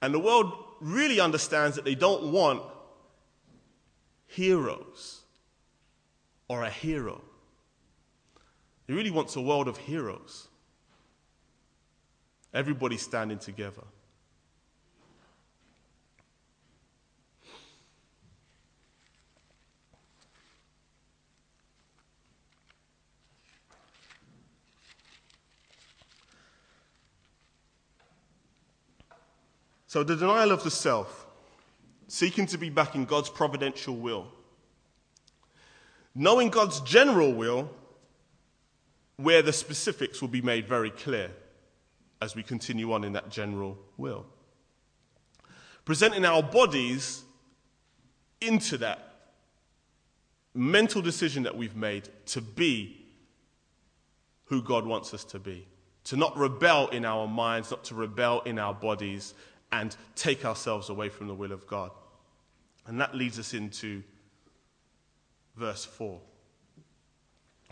[0.00, 2.62] And the world really understands that they don't want
[4.26, 5.20] heroes
[6.48, 7.22] or a hero.
[8.86, 10.48] It really wants a world of heroes.
[12.54, 13.82] Everybody standing together.
[29.88, 31.26] So, the denial of the self,
[32.08, 34.26] seeking to be back in God's providential will,
[36.14, 37.70] knowing God's general will,
[39.16, 41.30] where the specifics will be made very clear
[42.24, 44.24] as we continue on in that general will.
[45.84, 47.22] Presenting our bodies
[48.40, 49.32] into that
[50.54, 53.04] mental decision that we've made to be
[54.46, 55.66] who God wants us to be.
[56.04, 59.34] To not rebel in our minds, not to rebel in our bodies,
[59.70, 61.90] and take ourselves away from the will of God.
[62.86, 64.02] And that leads us into
[65.56, 66.20] verse 4.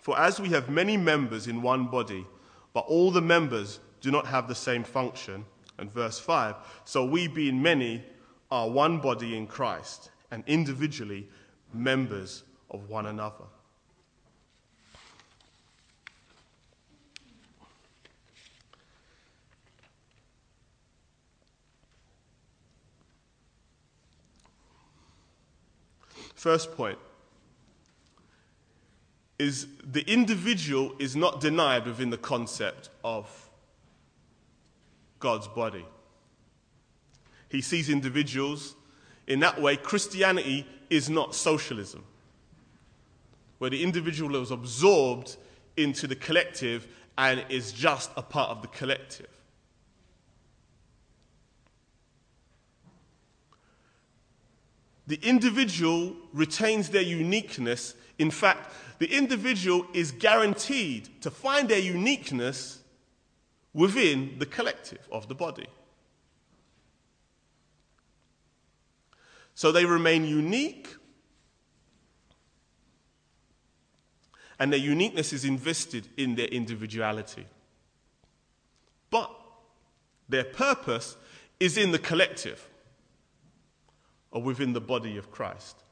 [0.03, 2.26] For as we have many members in one body,
[2.74, 5.46] but all the members do not have the same function.
[5.78, 8.05] And verse 5 So we, being many,
[8.50, 11.28] are one body in Christ and individually
[11.72, 13.44] members of one another.
[26.34, 26.98] First point
[29.38, 33.48] is the individual is not denied within the concept of
[35.23, 35.87] God's body.
[37.49, 38.75] He sees individuals.
[39.27, 42.05] In that way, Christianity is not socialism,
[43.59, 45.37] where the individual is absorbed
[45.77, 49.29] into the collective and is just a part of the collective.
[55.07, 57.95] The individual retains their uniqueness.
[58.18, 62.82] In fact, the individual is guaranteed to find their uniqueness
[63.75, 65.66] within the collective of the body.
[69.55, 70.89] So they remain unique,
[74.59, 77.47] and their uniqueness is invested in their individuality.
[79.11, 79.31] But
[80.29, 81.16] their purpose
[81.61, 82.68] is in the collective
[84.31, 85.83] or within the body of Christ.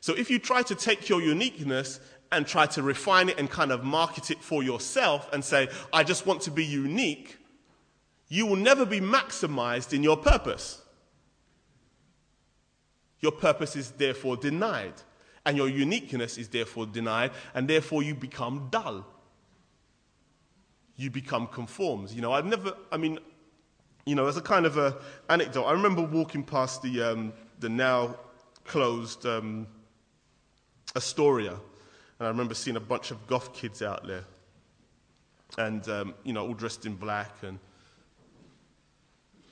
[0.00, 2.00] So if you try to take your uniqueness
[2.30, 6.04] and try to refine it and kind of market it for yourself and say, I
[6.04, 7.38] just want to be unique,
[8.28, 10.82] you will never be maximized in your purpose.
[13.20, 14.94] Your purpose is therefore denied,
[15.44, 19.06] and your uniqueness is therefore denied, and therefore you become dull.
[20.96, 22.10] You become conformed.
[22.10, 23.18] You know, I've never, I mean,
[24.04, 24.98] you know, as a kind of a
[25.28, 28.16] anecdote, I remember walking past the, um, the now
[28.64, 29.66] closed um,
[30.94, 31.58] Astoria,
[32.18, 34.24] and I remember seeing a bunch of goth kids out there,
[35.56, 37.58] and, um, you know, all dressed in black and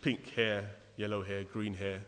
[0.02, 2.00] pink hair, yellow hair, green hair.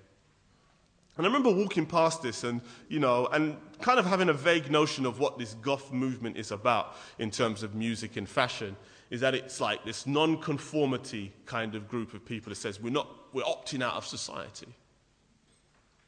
[1.16, 4.70] And I remember walking past this and, you know, and kind of having a vague
[4.70, 8.76] notion of what this goth movement is about in terms of music and fashion
[9.10, 13.08] is that it's like this non-conformity kind of group of people that says we're not,
[13.32, 14.68] we're opting out of society.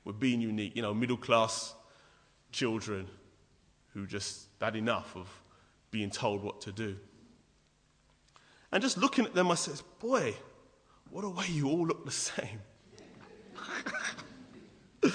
[0.04, 1.74] We're being unique, you know, middle class
[2.52, 3.08] children
[3.94, 5.28] who just had enough of
[5.90, 6.96] being told what to do.
[8.72, 10.34] And just looking at them, I said, boy,
[11.10, 12.60] what a way you all look the same.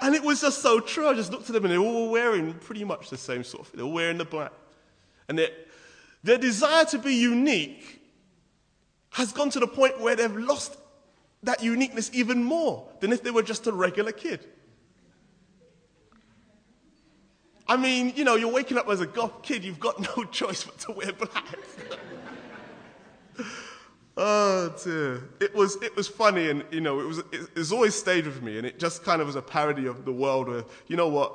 [0.00, 1.06] and it was just so true.
[1.06, 3.62] I just looked at them and they were all wearing pretty much the same sort
[3.62, 3.78] of thing.
[3.78, 4.52] They were wearing the black.
[5.28, 5.40] And
[6.24, 8.00] their desire to be unique
[9.10, 10.76] has gone to the point where they've lost
[11.42, 14.46] that uniqueness even more than if they were just a regular kid.
[17.68, 20.64] I mean, you know, you're waking up as a goth kid, you've got no choice
[20.64, 21.58] but to wear black.
[24.16, 25.28] oh dear.
[25.40, 28.42] It was, it was funny and, you know, it was, it, it's always stayed with
[28.42, 31.08] me and it just kind of was a parody of the world where, you know
[31.08, 31.32] what,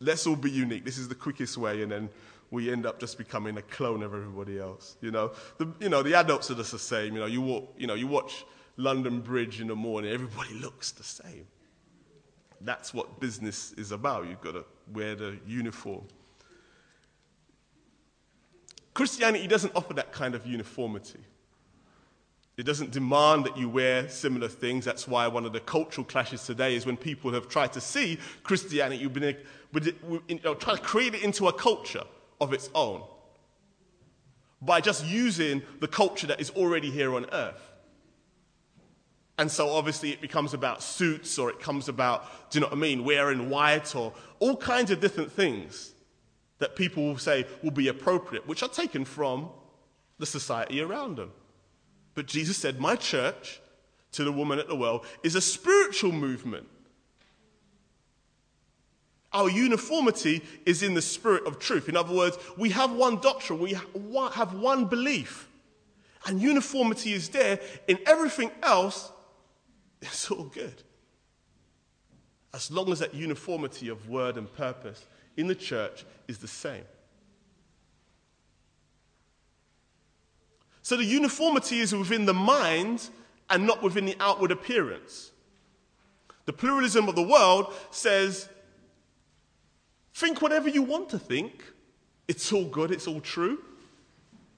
[0.00, 0.84] let's all be unique.
[0.84, 2.08] This is the quickest way and then
[2.50, 5.32] we end up just becoming a clone of everybody else, you know.
[5.58, 7.94] The, you know, the adults are just the same, you know, you, walk, you know,
[7.94, 8.46] you watch
[8.76, 11.46] London Bridge in the morning, everybody looks the same.
[12.60, 14.28] That's what business is about.
[14.28, 16.04] You've got to wear the uniform.
[18.94, 21.20] Christianity doesn't offer that kind of uniformity.
[22.56, 24.84] It doesn't demand that you wear similar things.
[24.84, 28.18] That's why one of the cultural clashes today is when people have tried to see
[28.42, 29.36] Christianity, been,
[30.26, 32.02] you know, trying to create it into a culture
[32.40, 33.02] of its own
[34.60, 37.67] by just using the culture that is already here on earth.
[39.38, 42.76] And so obviously it becomes about suits or it comes about, do you know what
[42.76, 45.92] I mean, wearing white or all kinds of different things
[46.58, 49.48] that people will say will be appropriate, which are taken from
[50.18, 51.30] the society around them.
[52.14, 53.60] But Jesus said, My church,
[54.12, 56.66] to the woman at the well, is a spiritual movement.
[59.32, 61.88] Our uniformity is in the spirit of truth.
[61.88, 65.48] In other words, we have one doctrine, we have one belief.
[66.26, 69.12] And uniformity is there in everything else
[70.02, 70.82] it's all good.
[72.54, 75.04] As long as that uniformity of word and purpose
[75.36, 76.84] in the church is the same.
[80.82, 83.10] So the uniformity is within the mind
[83.50, 85.32] and not within the outward appearance.
[86.46, 88.48] The pluralism of the world says,
[90.14, 91.62] think whatever you want to think.
[92.26, 93.58] It's all good, it's all true.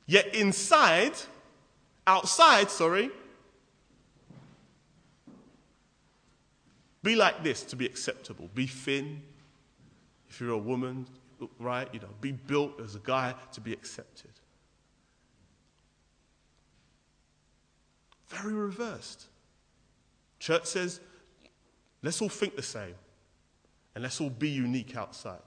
[0.06, 1.14] Yet inside,
[2.06, 3.10] outside, sorry,
[7.02, 8.50] Be like this to be acceptable.
[8.54, 9.22] Be thin.
[10.28, 11.06] If you're a woman,
[11.58, 14.30] right, you know, be built as a guy to be accepted.
[18.28, 19.26] Very reversed.
[20.38, 21.00] Church says,
[22.02, 22.94] let's all think the same
[23.94, 25.38] and let's all be unique outside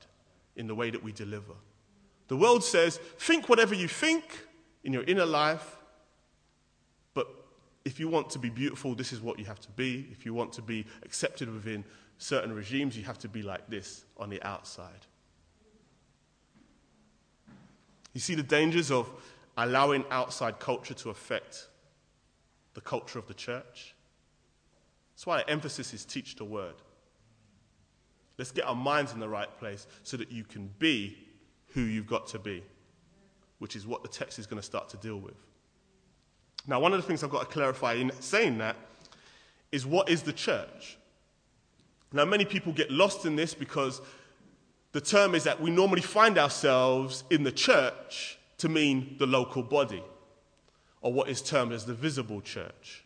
[0.55, 1.53] in the way that we deliver.
[2.27, 4.45] The world says, think whatever you think
[4.83, 5.77] in your inner life
[7.85, 10.07] if you want to be beautiful, this is what you have to be.
[10.11, 11.83] If you want to be accepted within
[12.17, 15.05] certain regimes, you have to be like this on the outside.
[18.13, 19.09] You see the dangers of
[19.57, 21.67] allowing outside culture to affect
[22.73, 23.95] the culture of the church?
[25.13, 26.75] That's why the emphasis is teach the word.
[28.37, 31.17] Let's get our minds in the right place so that you can be
[31.73, 32.63] who you've got to be,
[33.59, 35.35] which is what the text is going to start to deal with.
[36.67, 38.77] Now, one of the things I've got to clarify in saying that
[39.71, 40.97] is what is the church?
[42.13, 44.01] Now, many people get lost in this because
[44.91, 49.63] the term is that we normally find ourselves in the church to mean the local
[49.63, 50.03] body,
[51.01, 53.03] or what is termed as the visible church.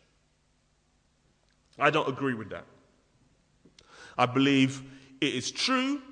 [1.78, 2.64] I don't agree with that.
[4.16, 4.82] I believe
[5.20, 6.02] it is true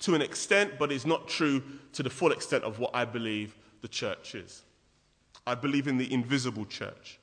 [0.00, 1.62] to an extent, but it's not true
[1.92, 4.62] to the full extent of what I believe the church is.
[5.46, 7.18] I believe in the invisible church.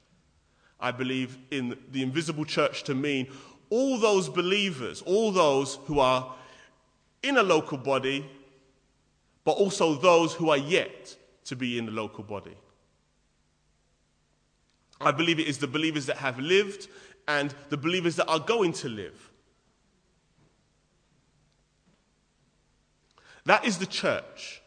[0.80, 3.28] I believe in the invisible church to mean
[3.70, 6.36] all those believers, all those who are
[7.24, 8.30] in a local body,
[9.44, 11.16] but also those who are yet
[11.46, 12.56] to be in the local body.
[15.00, 16.88] I believe it is the believers that have lived
[17.28, 19.32] and the believers that are going to live.
[23.46, 24.61] That is the church.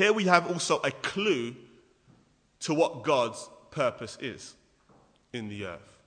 [0.00, 1.54] Here we have also a clue
[2.60, 4.54] to what God's purpose is
[5.34, 5.98] in the earth.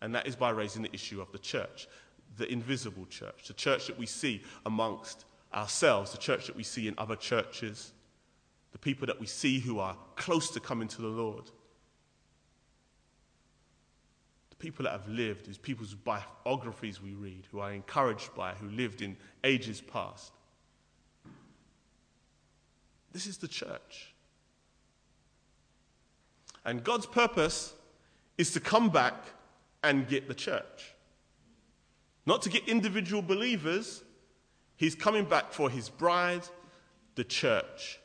[0.00, 1.86] And that is by raising the issue of the church,
[2.38, 6.88] the invisible church, the church that we see amongst ourselves, the church that we see
[6.88, 7.92] in other churches,
[8.72, 11.50] the people that we see who are close to coming to the Lord.
[14.48, 18.70] The people that have lived, these people's biographies we read, who are encouraged by, who
[18.70, 20.32] lived in ages past.
[23.12, 24.14] This is the church.
[26.64, 27.74] And God's purpose
[28.38, 29.14] is to come back
[29.82, 30.94] and get the church.
[32.24, 34.02] Not to get individual believers,
[34.76, 36.42] He's coming back for His bride,
[37.14, 37.98] the church.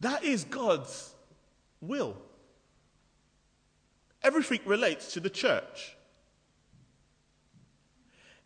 [0.00, 1.14] That is God's
[1.80, 2.16] will.
[4.22, 5.96] Everything relates to the church.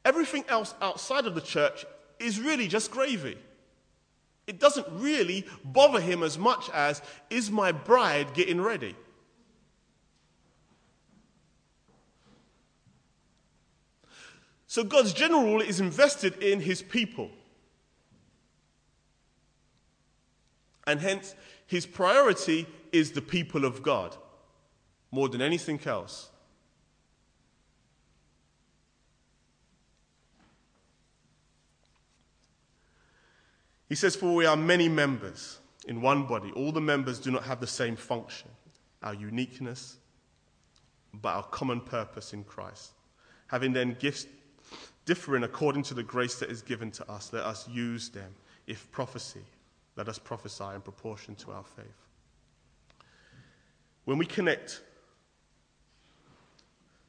[0.06, 1.84] Everything else outside of the church
[2.20, 3.36] is really just gravy.
[4.46, 8.94] It doesn't really bother him as much as is my bride getting ready?
[14.68, 17.28] So God's general rule is invested in his people.
[20.86, 21.34] And hence,
[21.66, 24.16] his priority is the people of God
[25.10, 26.30] more than anything else.
[33.88, 36.52] He says, For we are many members in one body.
[36.52, 38.50] All the members do not have the same function,
[39.02, 39.96] our uniqueness,
[41.14, 42.92] but our common purpose in Christ.
[43.46, 44.26] Having then gifts
[45.04, 48.34] differing according to the grace that is given to us, let us use them.
[48.66, 49.44] If prophecy,
[49.94, 51.86] let us prophesy in proportion to our faith.
[54.04, 54.82] When we connect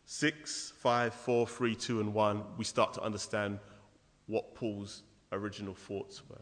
[0.05, 3.59] 6, 5, 4, 3, 2, and 1, we start to understand
[4.27, 5.01] what Paul's
[5.31, 6.37] original thoughts were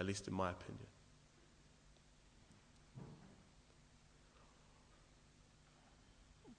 [0.00, 0.86] at least in my opinion.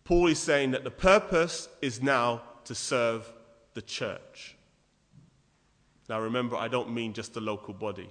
[0.04, 3.32] Paul is saying that the purpose is now to serve
[3.74, 4.56] the church.
[6.08, 8.10] Now remember, I don't mean just the local body.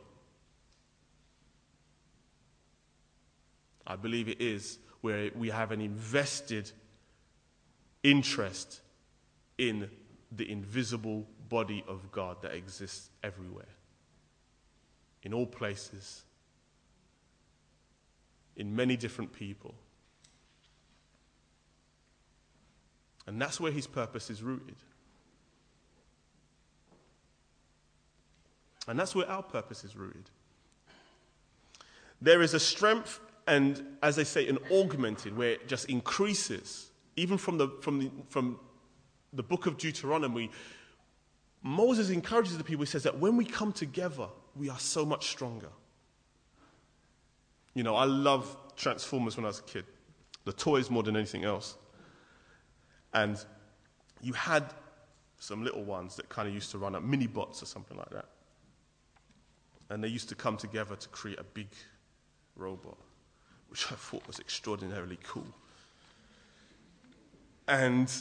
[3.86, 6.70] I believe it is where we have an invested
[8.02, 8.80] interest
[9.58, 9.90] in
[10.32, 13.66] the invisible body of God that exists everywhere
[15.22, 16.24] in all places,
[18.56, 19.74] in many different people.
[23.26, 24.76] And that's where his purpose is rooted.
[28.88, 30.30] And that's where our purpose is rooted.
[32.20, 36.90] There is a strength and, as they say, an augmented where it just increases.
[37.16, 38.58] Even from the, from the, from
[39.32, 40.50] the book of Deuteronomy,
[41.62, 42.84] Moses encourages the people.
[42.84, 44.28] He says that when we come together,
[44.60, 45.70] we are so much stronger.
[47.72, 49.86] You know, I love Transformers when I was a kid,
[50.44, 51.76] the toys more than anything else.
[53.14, 53.42] And
[54.20, 54.64] you had
[55.38, 58.10] some little ones that kind of used to run up mini bots or something like
[58.10, 58.26] that.
[59.88, 61.68] And they used to come together to create a big
[62.54, 62.98] robot,
[63.70, 65.46] which I thought was extraordinarily cool.
[67.66, 68.12] And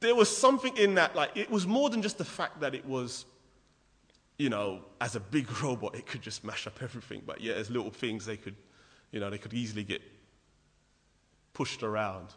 [0.00, 2.84] there was something in that, like, it was more than just the fact that it
[2.84, 3.26] was
[4.38, 7.22] you know, as a big robot, it could just mash up everything.
[7.24, 8.56] But yeah, as little things, they could
[9.12, 10.02] You know, they could easily get
[11.52, 12.28] pushed around.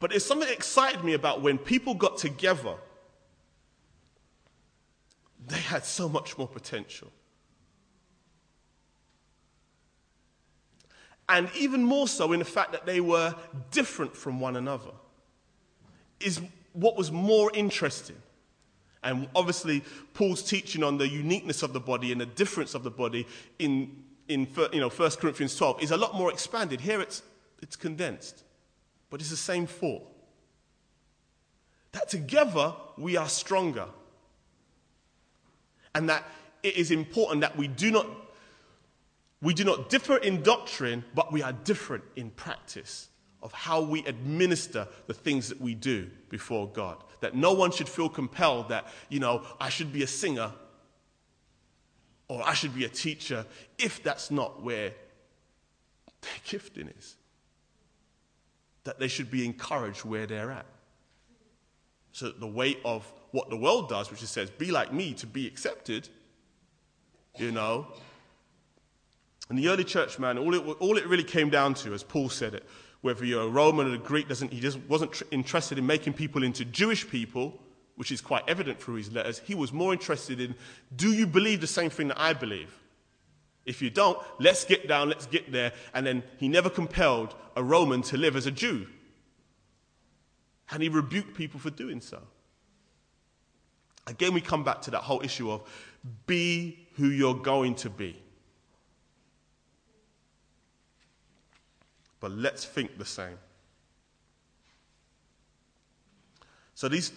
[0.00, 2.76] But there's something that excited me about when people got together,
[5.46, 7.12] they had so much more potential.
[11.28, 13.34] And even more so in the fact that they were
[13.70, 14.92] different from one another,
[16.20, 16.40] is
[16.72, 18.16] what was more interesting.
[19.02, 19.84] And obviously,
[20.14, 23.26] Paul's teaching on the uniqueness of the body and the difference of the body
[23.58, 26.80] in, in you know, 1 Corinthians 12 is a lot more expanded.
[26.80, 27.22] Here it's,
[27.62, 28.42] it's condensed,
[29.10, 30.06] but it's the same thought.
[31.92, 33.86] That together we are stronger.
[35.94, 36.24] And that
[36.62, 38.06] it is important that we do not,
[39.40, 43.08] we do not differ in doctrine, but we are different in practice
[43.42, 47.02] of how we administer the things that we do before God.
[47.20, 50.52] That no one should feel compelled that, you know, I should be a singer
[52.28, 53.46] or I should be a teacher
[53.78, 54.92] if that's not where
[56.20, 57.16] their gifting is.
[58.84, 60.66] That they should be encouraged where they're at.
[62.12, 65.26] So the weight of what the world does, which it says, be like me to
[65.26, 66.08] be accepted,
[67.36, 67.86] you know.
[69.48, 72.28] And the early church, man, all it, all it really came down to, as Paul
[72.28, 72.66] said it,
[73.00, 76.14] whether you're a Roman or a Greek, doesn't, he just wasn't tr- interested in making
[76.14, 77.58] people into Jewish people,
[77.96, 79.40] which is quite evident through his letters.
[79.44, 80.54] He was more interested in,
[80.94, 82.74] do you believe the same thing that I believe?
[83.64, 85.72] If you don't, let's get down, let's get there.
[85.92, 88.86] And then he never compelled a Roman to live as a Jew.
[90.70, 92.20] And he rebuked people for doing so.
[94.06, 95.62] Again, we come back to that whole issue of
[96.26, 98.16] be who you're going to be.
[102.20, 103.38] But let's think the same.
[106.74, 107.12] So these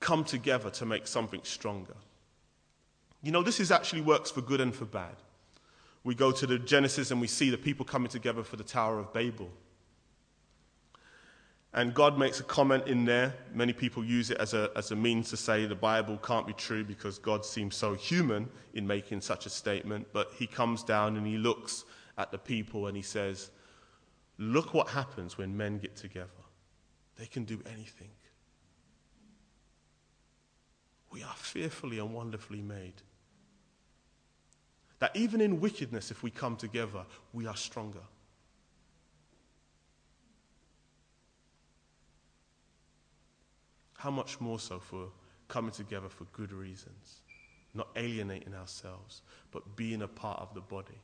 [0.00, 1.96] come together to make something stronger.
[3.22, 5.16] You know, this is actually works for good and for bad.
[6.02, 8.98] We go to the Genesis and we see the people coming together for the Tower
[8.98, 9.50] of Babel.
[11.72, 13.34] And God makes a comment in there.
[13.52, 16.52] Many people use it as a, as a means to say the Bible can't be
[16.54, 20.08] true because God seems so human in making such a statement.
[20.12, 21.84] But he comes down and he looks
[22.18, 23.50] at the people and he says,
[24.42, 26.30] Look what happens when men get together.
[27.16, 28.08] They can do anything.
[31.12, 33.02] We are fearfully and wonderfully made.
[34.98, 38.00] That even in wickedness, if we come together, we are stronger.
[43.98, 45.08] How much more so for
[45.48, 47.20] coming together for good reasons,
[47.74, 49.20] not alienating ourselves,
[49.50, 51.02] but being a part of the body.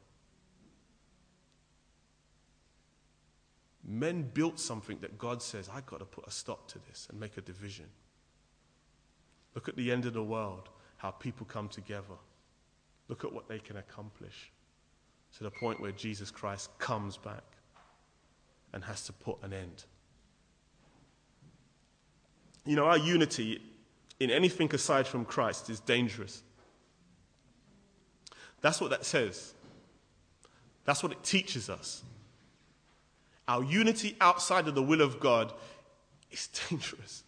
[3.88, 7.20] Men built something that God says, I've got to put a stop to this and
[7.20, 7.86] make a division.
[9.54, 12.16] Look at the end of the world, how people come together.
[13.08, 14.50] Look at what they can accomplish
[15.38, 17.44] to the point where Jesus Christ comes back
[18.72, 19.84] and has to put an end.
[22.64, 23.62] You know, our unity
[24.18, 26.42] in anything aside from Christ is dangerous.
[28.60, 29.54] That's what that says.
[30.84, 32.02] That's what it teaches us.
[33.48, 35.52] Our unity outside of the will of God
[36.30, 37.22] is dangerous.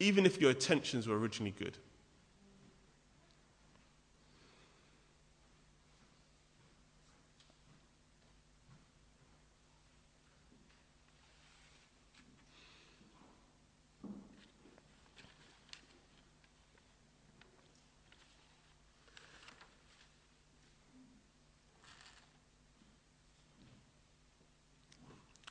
[0.00, 1.76] Even if your intentions were originally good.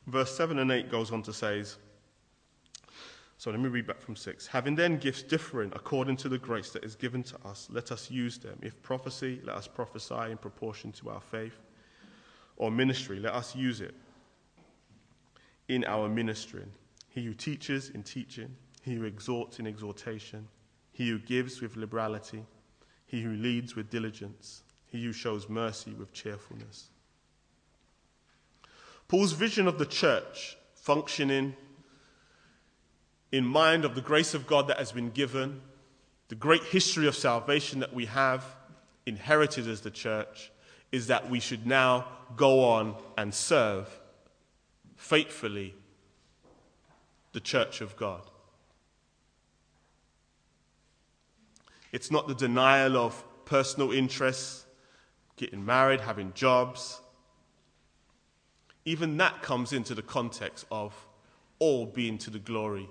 [0.08, 1.64] Verse 7 and 8 goes on to say,
[3.40, 4.48] so let me read back from 6.
[4.48, 8.10] Having then gifts differing according to the grace that is given to us, let us
[8.10, 8.58] use them.
[8.64, 11.60] If prophecy, let us prophesy in proportion to our faith.
[12.56, 13.94] Or ministry, let us use it
[15.68, 16.72] in our ministering.
[17.10, 20.48] He who teaches in teaching, he who exhorts in exhortation,
[20.94, 22.44] he who gives with liberality,
[23.06, 26.90] he who leads with diligence, he who shows mercy with cheerfulness.
[29.08, 31.56] Paul's vision of the church functioning
[33.32, 35.62] in mind of the grace of God that has been given,
[36.30, 38.46] the great history of salvation that we have
[39.06, 40.52] inherited as the church,
[40.92, 42.06] is that we should now
[42.36, 44.00] go on and serve
[44.96, 45.76] faithfully
[47.34, 48.22] the church of God.
[51.92, 54.66] It's not the denial of personal interests,
[55.38, 57.02] getting married, having jobs,
[58.88, 60.96] even that comes into the context of
[61.60, 62.90] all being to the glory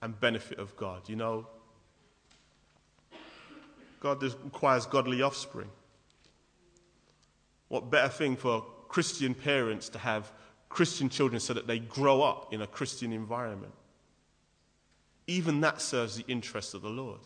[0.00, 1.06] and benefit of God.
[1.06, 1.46] You know,
[4.00, 5.68] God requires godly offspring.
[7.68, 10.32] What better thing for Christian parents to have
[10.70, 13.74] Christian children so that they grow up in a Christian environment?
[15.26, 17.20] Even that serves the interests of the Lord.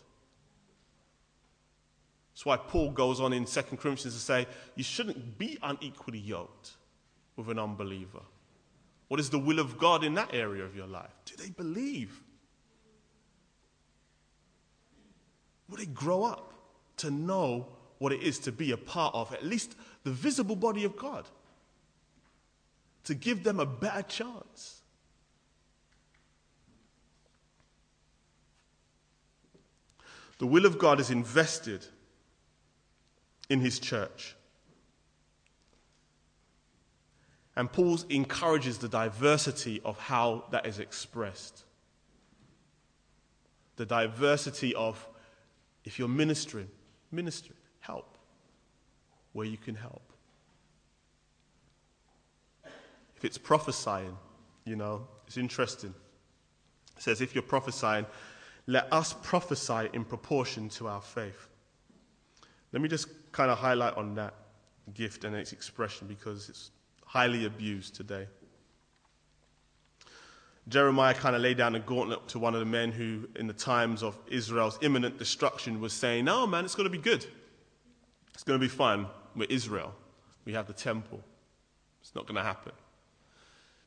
[2.33, 6.73] That's why Paul goes on in 2 Corinthians to say, you shouldn't be unequally yoked
[7.37, 8.21] with an unbeliever.
[9.09, 11.11] What is the will of God in that area of your life?
[11.25, 12.23] Do they believe?
[15.69, 16.53] Will they grow up
[16.99, 17.69] to know
[17.99, 21.27] what it is to be a part of at least the visible body of God?
[23.05, 24.83] To give them a better chance.
[30.39, 31.87] The will of God is invested
[33.49, 34.35] in his church.
[37.57, 41.65] And Paul encourages the diversity of how that is expressed.
[43.77, 45.09] The diversity of,
[45.85, 46.69] if you're ministering,
[47.13, 48.19] ministering, help
[49.33, 50.03] where you can help.
[53.17, 54.17] If it's prophesying,
[54.65, 55.95] you know, it's interesting.
[56.97, 58.07] It says, if you're prophesying,
[58.67, 61.49] let us prophesy in proportion to our faith.
[62.73, 64.35] Let me just kind of highlight on that
[64.95, 66.71] gift and its expression because it's
[67.15, 68.27] highly abused today.
[70.67, 73.53] Jeremiah kind of laid down a gauntlet to one of the men who, in the
[73.53, 77.25] times of Israel's imminent destruction, was saying, No, man, it's going to be good.
[78.35, 79.07] It's going to be fine.
[79.37, 79.95] We're Israel.
[80.45, 81.21] We have the temple.
[82.01, 82.73] It's not going to happen.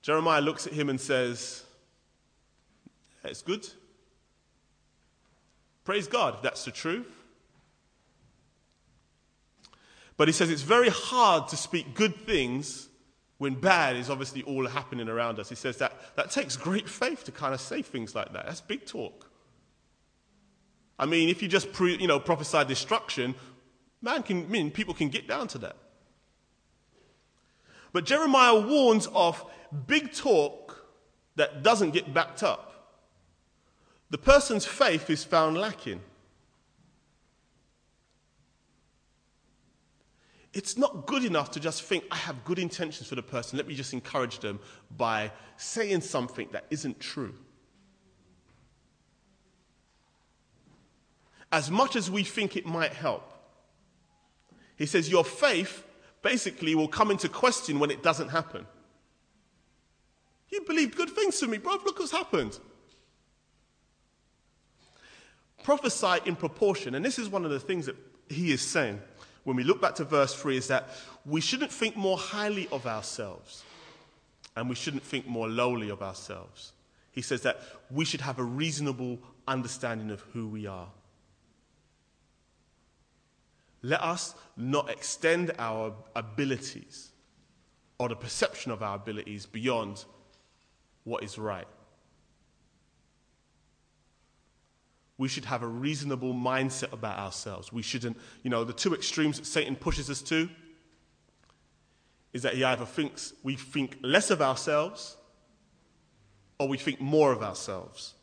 [0.02, 1.66] Jeremiah looks at him and says,
[3.26, 3.68] It's good.
[5.84, 7.12] Praise God if that's the truth.
[10.16, 12.88] But he says it's very hard to speak good things
[13.38, 15.50] when bad is obviously all happening around us.
[15.50, 18.46] He says that that takes great faith to kind of say things like that.
[18.46, 19.30] That's big talk.
[21.00, 23.36] I mean, if you just pre, you know prophesy destruction,
[24.02, 25.76] man can I mean people can get down to that.
[27.94, 29.44] But Jeremiah warns of
[29.86, 30.86] big talk
[31.36, 32.68] that doesn't get backed up.
[34.10, 36.02] The person's faith is found lacking.
[40.54, 43.58] It's not good enough to just think, I have good intentions for the person.
[43.58, 44.60] Let me just encourage them
[44.96, 47.36] by saying something that isn't true.
[51.52, 53.34] As much as we think it might help,
[54.78, 55.84] he says, Your faith
[56.22, 58.66] basically will come into question when it doesn't happen.
[60.50, 61.74] You believed good things to me, bro.
[61.86, 62.58] Look what's happened.
[65.64, 66.96] Prophesy in proportion.
[66.96, 67.96] And this is one of the things that
[68.30, 69.02] he is saying
[69.48, 70.90] when we look back to verse 3 is that
[71.26, 73.64] we shouldn't think more highly of ourselves
[74.58, 76.74] and we shouldn't think more lowly of ourselves.
[77.14, 80.90] He says that we should have a reasonable understanding of who we are.
[83.82, 87.12] Let us not extend our abilities
[88.00, 90.04] or the perception of our abilities beyond
[91.06, 91.68] what is right.
[95.18, 97.74] We should have a reasonable mindset about ourselves.
[97.74, 100.48] We shouldn't, you know, the two extremes that Satan pushes us to
[102.34, 105.18] is that he either thinks we think less of ourselves
[106.60, 108.14] or we think more of ourselves.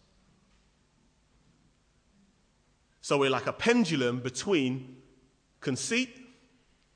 [3.01, 4.97] So we're like a pendulum between
[5.61, 6.11] conceit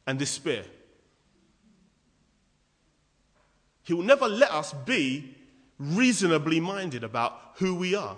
[0.06, 0.64] and despair.
[3.82, 5.36] He will never let us be
[5.78, 8.16] reasonably minded about who we are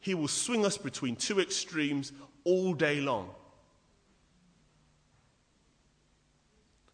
[0.00, 2.12] he will swing us between two extremes
[2.44, 3.30] all day long.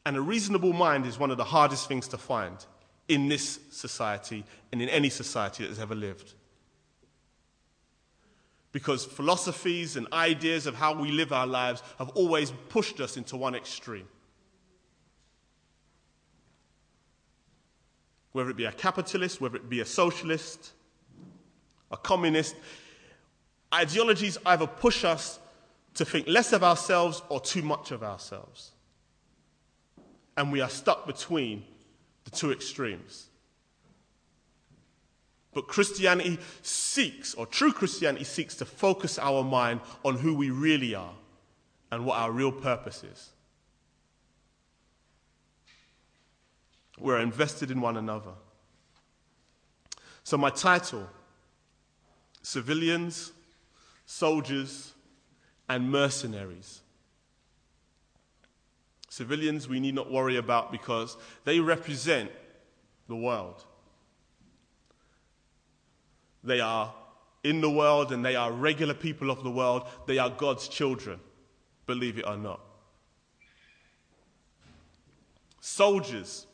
[0.07, 2.57] And a reasonable mind is one of the hardest things to find
[3.09, 6.35] in this society and in any society that has ever lived.
[8.73, 13.37] Because philosophies and ideas of how we live our lives have always pushed us into
[13.37, 14.09] one extreme.
[18.33, 20.73] Whether it be a capitalist, whether it be a socialist,
[21.93, 22.57] a communist,
[23.75, 25.41] Ideologies either push us
[25.95, 28.71] to think less of ourselves or too much of ourselves.
[30.37, 31.65] And we are stuck between
[32.25, 33.27] the two extremes.
[35.53, 40.95] But Christianity seeks, or true Christianity seeks to focus our mind on who we really
[40.95, 41.15] are
[41.91, 43.31] and what our real purpose is.
[46.99, 48.33] We're invested in one another.
[50.23, 51.09] So, my title
[52.43, 53.33] Civilians
[54.07, 54.93] soldiers,
[55.69, 56.83] and mercenaries.
[59.09, 62.31] Civilians, we need not worry about because they represent
[63.09, 63.65] the world.
[66.43, 66.93] They are
[67.43, 69.85] in the world and they are regular people of the world.
[70.07, 71.21] They are God's children,
[71.87, 72.61] believe it or not.
[75.61, 76.47] Soldiers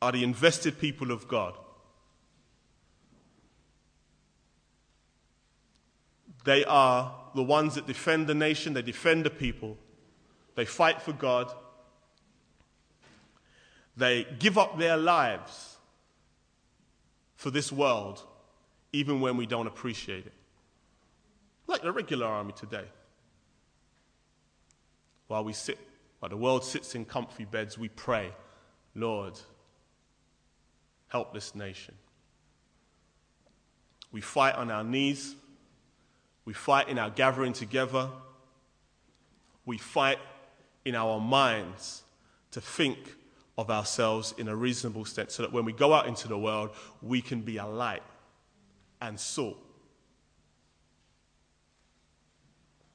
[0.00, 1.54] are the invested people of God.
[6.44, 9.76] They are the ones that defend the nation, they defend the people,
[10.54, 11.52] they fight for God,
[13.96, 15.76] they give up their lives
[17.36, 18.22] for this world,
[18.92, 20.32] even when we don't appreciate it.
[21.66, 22.86] Like the regular army today.
[25.26, 25.78] While we sit,
[26.18, 28.32] while the world sits in comfy beds, we pray,
[28.94, 29.38] Lord,
[31.08, 31.94] help this nation.
[34.10, 35.34] We fight on our knees.
[36.48, 38.08] We fight in our gathering together.
[39.66, 40.16] We fight
[40.86, 42.04] in our minds
[42.52, 43.16] to think
[43.58, 46.70] of ourselves in a reasonable sense so that when we go out into the world,
[47.02, 48.02] we can be a light
[49.02, 49.58] and salt.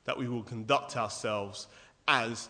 [0.06, 1.68] That we will conduct ourselves
[2.08, 2.50] as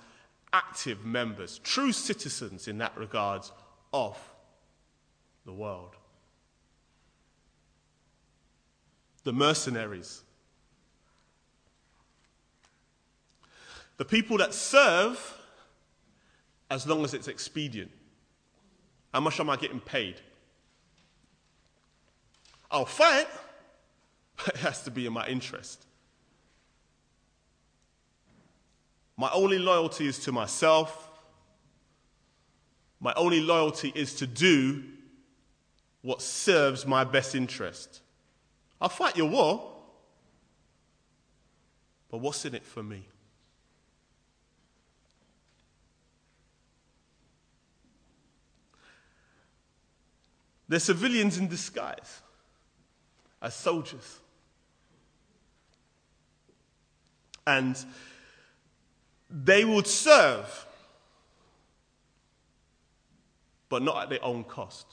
[0.53, 3.41] active members, true citizens in that regard
[3.91, 4.17] of
[5.45, 5.97] the world.
[9.25, 10.22] The mercenaries
[14.03, 15.17] The people that serve
[16.69, 17.89] as long as it's expedient.
[19.13, 20.19] How much am I getting paid?
[22.69, 23.27] I'll fight,
[24.35, 25.85] but it has to be in my interest.
[29.15, 31.09] My only loyalty is to myself.
[32.99, 34.83] My only loyalty is to do
[36.01, 38.01] what serves my best interest.
[38.81, 39.75] I'll fight your war,
[42.11, 43.07] but what's in it for me?
[50.73, 52.23] They're civilians in disguise
[53.43, 54.21] as soldiers.
[57.45, 57.77] And
[59.29, 60.65] they would serve,
[63.69, 64.87] but not at their own cost.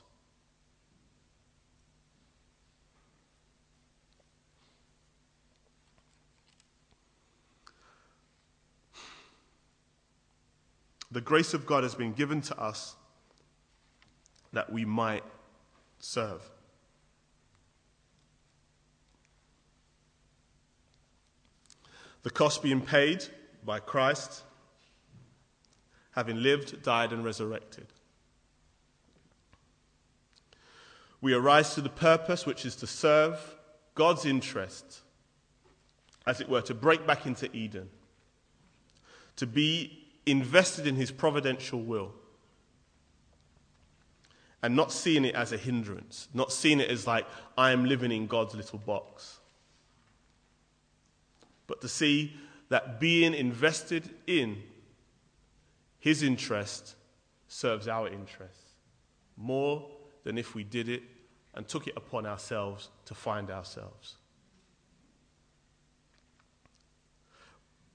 [11.11, 12.97] The grace of God has been given to us
[14.53, 15.24] that we might
[16.01, 16.43] serve.
[22.23, 23.25] The cost being paid
[23.65, 24.43] by Christ,
[26.13, 27.87] having lived, died, and resurrected.
[31.21, 33.57] We arise to the purpose which is to serve
[33.95, 35.01] God's interest,
[36.27, 37.89] as it were, to break back into Eden,
[39.37, 42.13] to be invested in his providential will
[44.63, 48.13] and not seeing it as a hindrance, not seeing it as like, I am living
[48.13, 49.39] in God's little box.
[51.67, 52.35] But to see
[52.69, 54.63] that being invested in
[55.99, 56.95] His interest
[57.49, 58.59] serves our interest
[59.37, 59.89] more
[60.25, 61.03] than if we did it
[61.55, 64.17] and took it upon ourselves to find ourselves.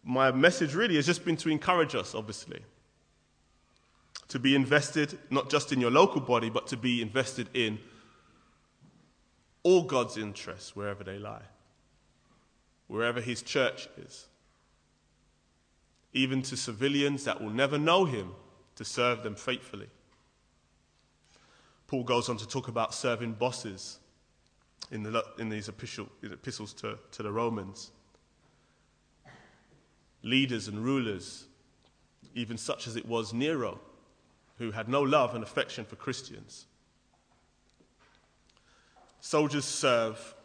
[0.04, 2.62] My message really has just been to encourage us, obviously
[4.28, 7.80] to be invested not just in your local body, but to be invested in
[9.64, 11.44] all God's interests wherever they lie,
[12.88, 14.28] wherever His church is,
[16.14, 18.32] even to civilians that will never know Him,
[18.76, 19.88] to serve them faithfully.
[21.88, 24.00] Paul goes on to talk about serving bosses
[24.92, 27.92] in, the, in these epistle, epistles to, to the Romans.
[30.24, 31.46] Leaders and rulers,
[32.34, 33.80] even such as it was Nero
[34.58, 36.66] who had no love and affection for Christians.
[39.20, 40.36] Soldiers serve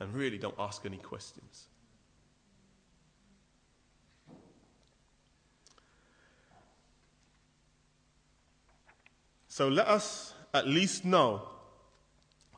[0.00, 1.68] and really don't ask any questions.
[9.48, 11.42] So let us at least know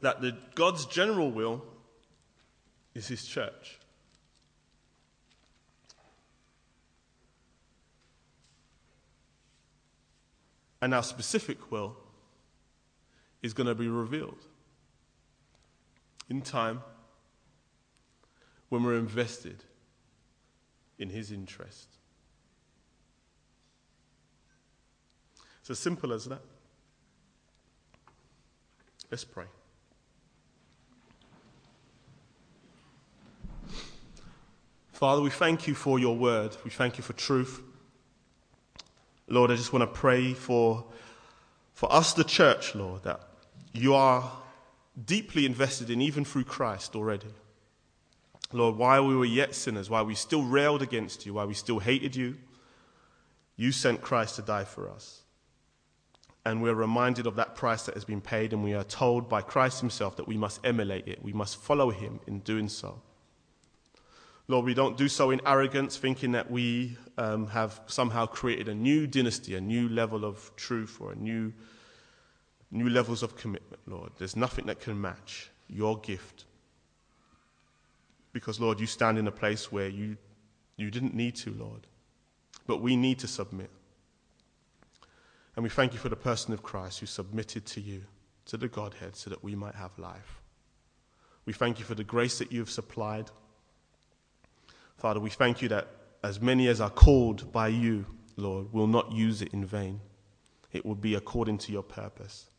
[0.00, 1.62] that the, God's general will
[2.94, 3.78] is His church.
[10.80, 11.96] And our specific will
[13.42, 14.44] is going to be revealed
[16.28, 16.82] in time
[18.68, 19.64] when we're invested
[20.98, 21.88] in His interest.
[25.60, 26.42] It's as simple as that.
[29.10, 29.46] Let's pray.
[34.92, 36.56] Father, we thank you for your word.
[36.64, 37.62] We thank you for truth.
[39.28, 40.84] Lord, I just want to pray for,
[41.72, 43.20] for us, the church, Lord, that
[43.72, 44.30] you are
[45.04, 47.28] deeply invested in, even through Christ already.
[48.52, 51.80] Lord, while we were yet sinners, while we still railed against you, while we still
[51.80, 52.36] hated you,
[53.56, 55.22] you sent Christ to die for us.
[56.44, 59.42] And we're reminded of that price that has been paid, and we are told by
[59.42, 61.22] Christ Himself that we must emulate it.
[61.22, 63.02] We must follow Him in doing so.
[64.48, 68.74] Lord, we don't do so in arrogance, thinking that we um, have somehow created a
[68.74, 71.52] new dynasty, a new level of truth, or a new,
[72.70, 74.12] new levels of commitment, Lord.
[74.18, 76.44] There's nothing that can match your gift.
[78.32, 80.16] Because, Lord, you stand in a place where you,
[80.76, 81.86] you didn't need to, Lord.
[82.68, 83.70] But we need to submit.
[85.56, 88.02] And we thank you for the person of Christ who submitted to you,
[88.44, 90.42] to the Godhead, so that we might have life.
[91.46, 93.30] We thank you for the grace that you have supplied.
[94.96, 95.88] Father, we thank you that
[96.22, 100.00] as many as are called by you, Lord, will not use it in vain.
[100.72, 102.50] It will be according to your purpose,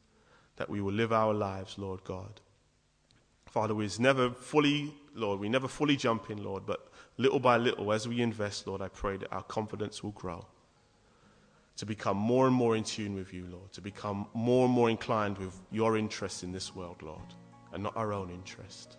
[0.56, 2.42] that we will live our lives, Lord God.
[3.46, 7.92] Father, we never fully, Lord, we never fully jump in, Lord, but little by little,
[7.92, 10.46] as we invest, Lord, I pray that our confidence will grow
[11.78, 14.90] to become more and more in tune with you, Lord, to become more and more
[14.90, 17.34] inclined with your interest in this world, Lord,
[17.72, 18.98] and not our own interest.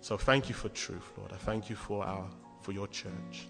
[0.00, 1.32] So thank you for truth, Lord.
[1.32, 2.28] I thank you for our
[2.62, 3.48] for your church.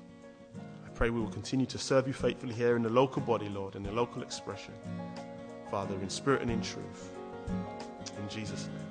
[0.56, 3.76] I pray we will continue to serve you faithfully here in the local body, Lord,
[3.76, 4.74] in the local expression.
[5.70, 7.10] Father, in spirit and in truth.
[7.48, 8.87] In Jesus' name.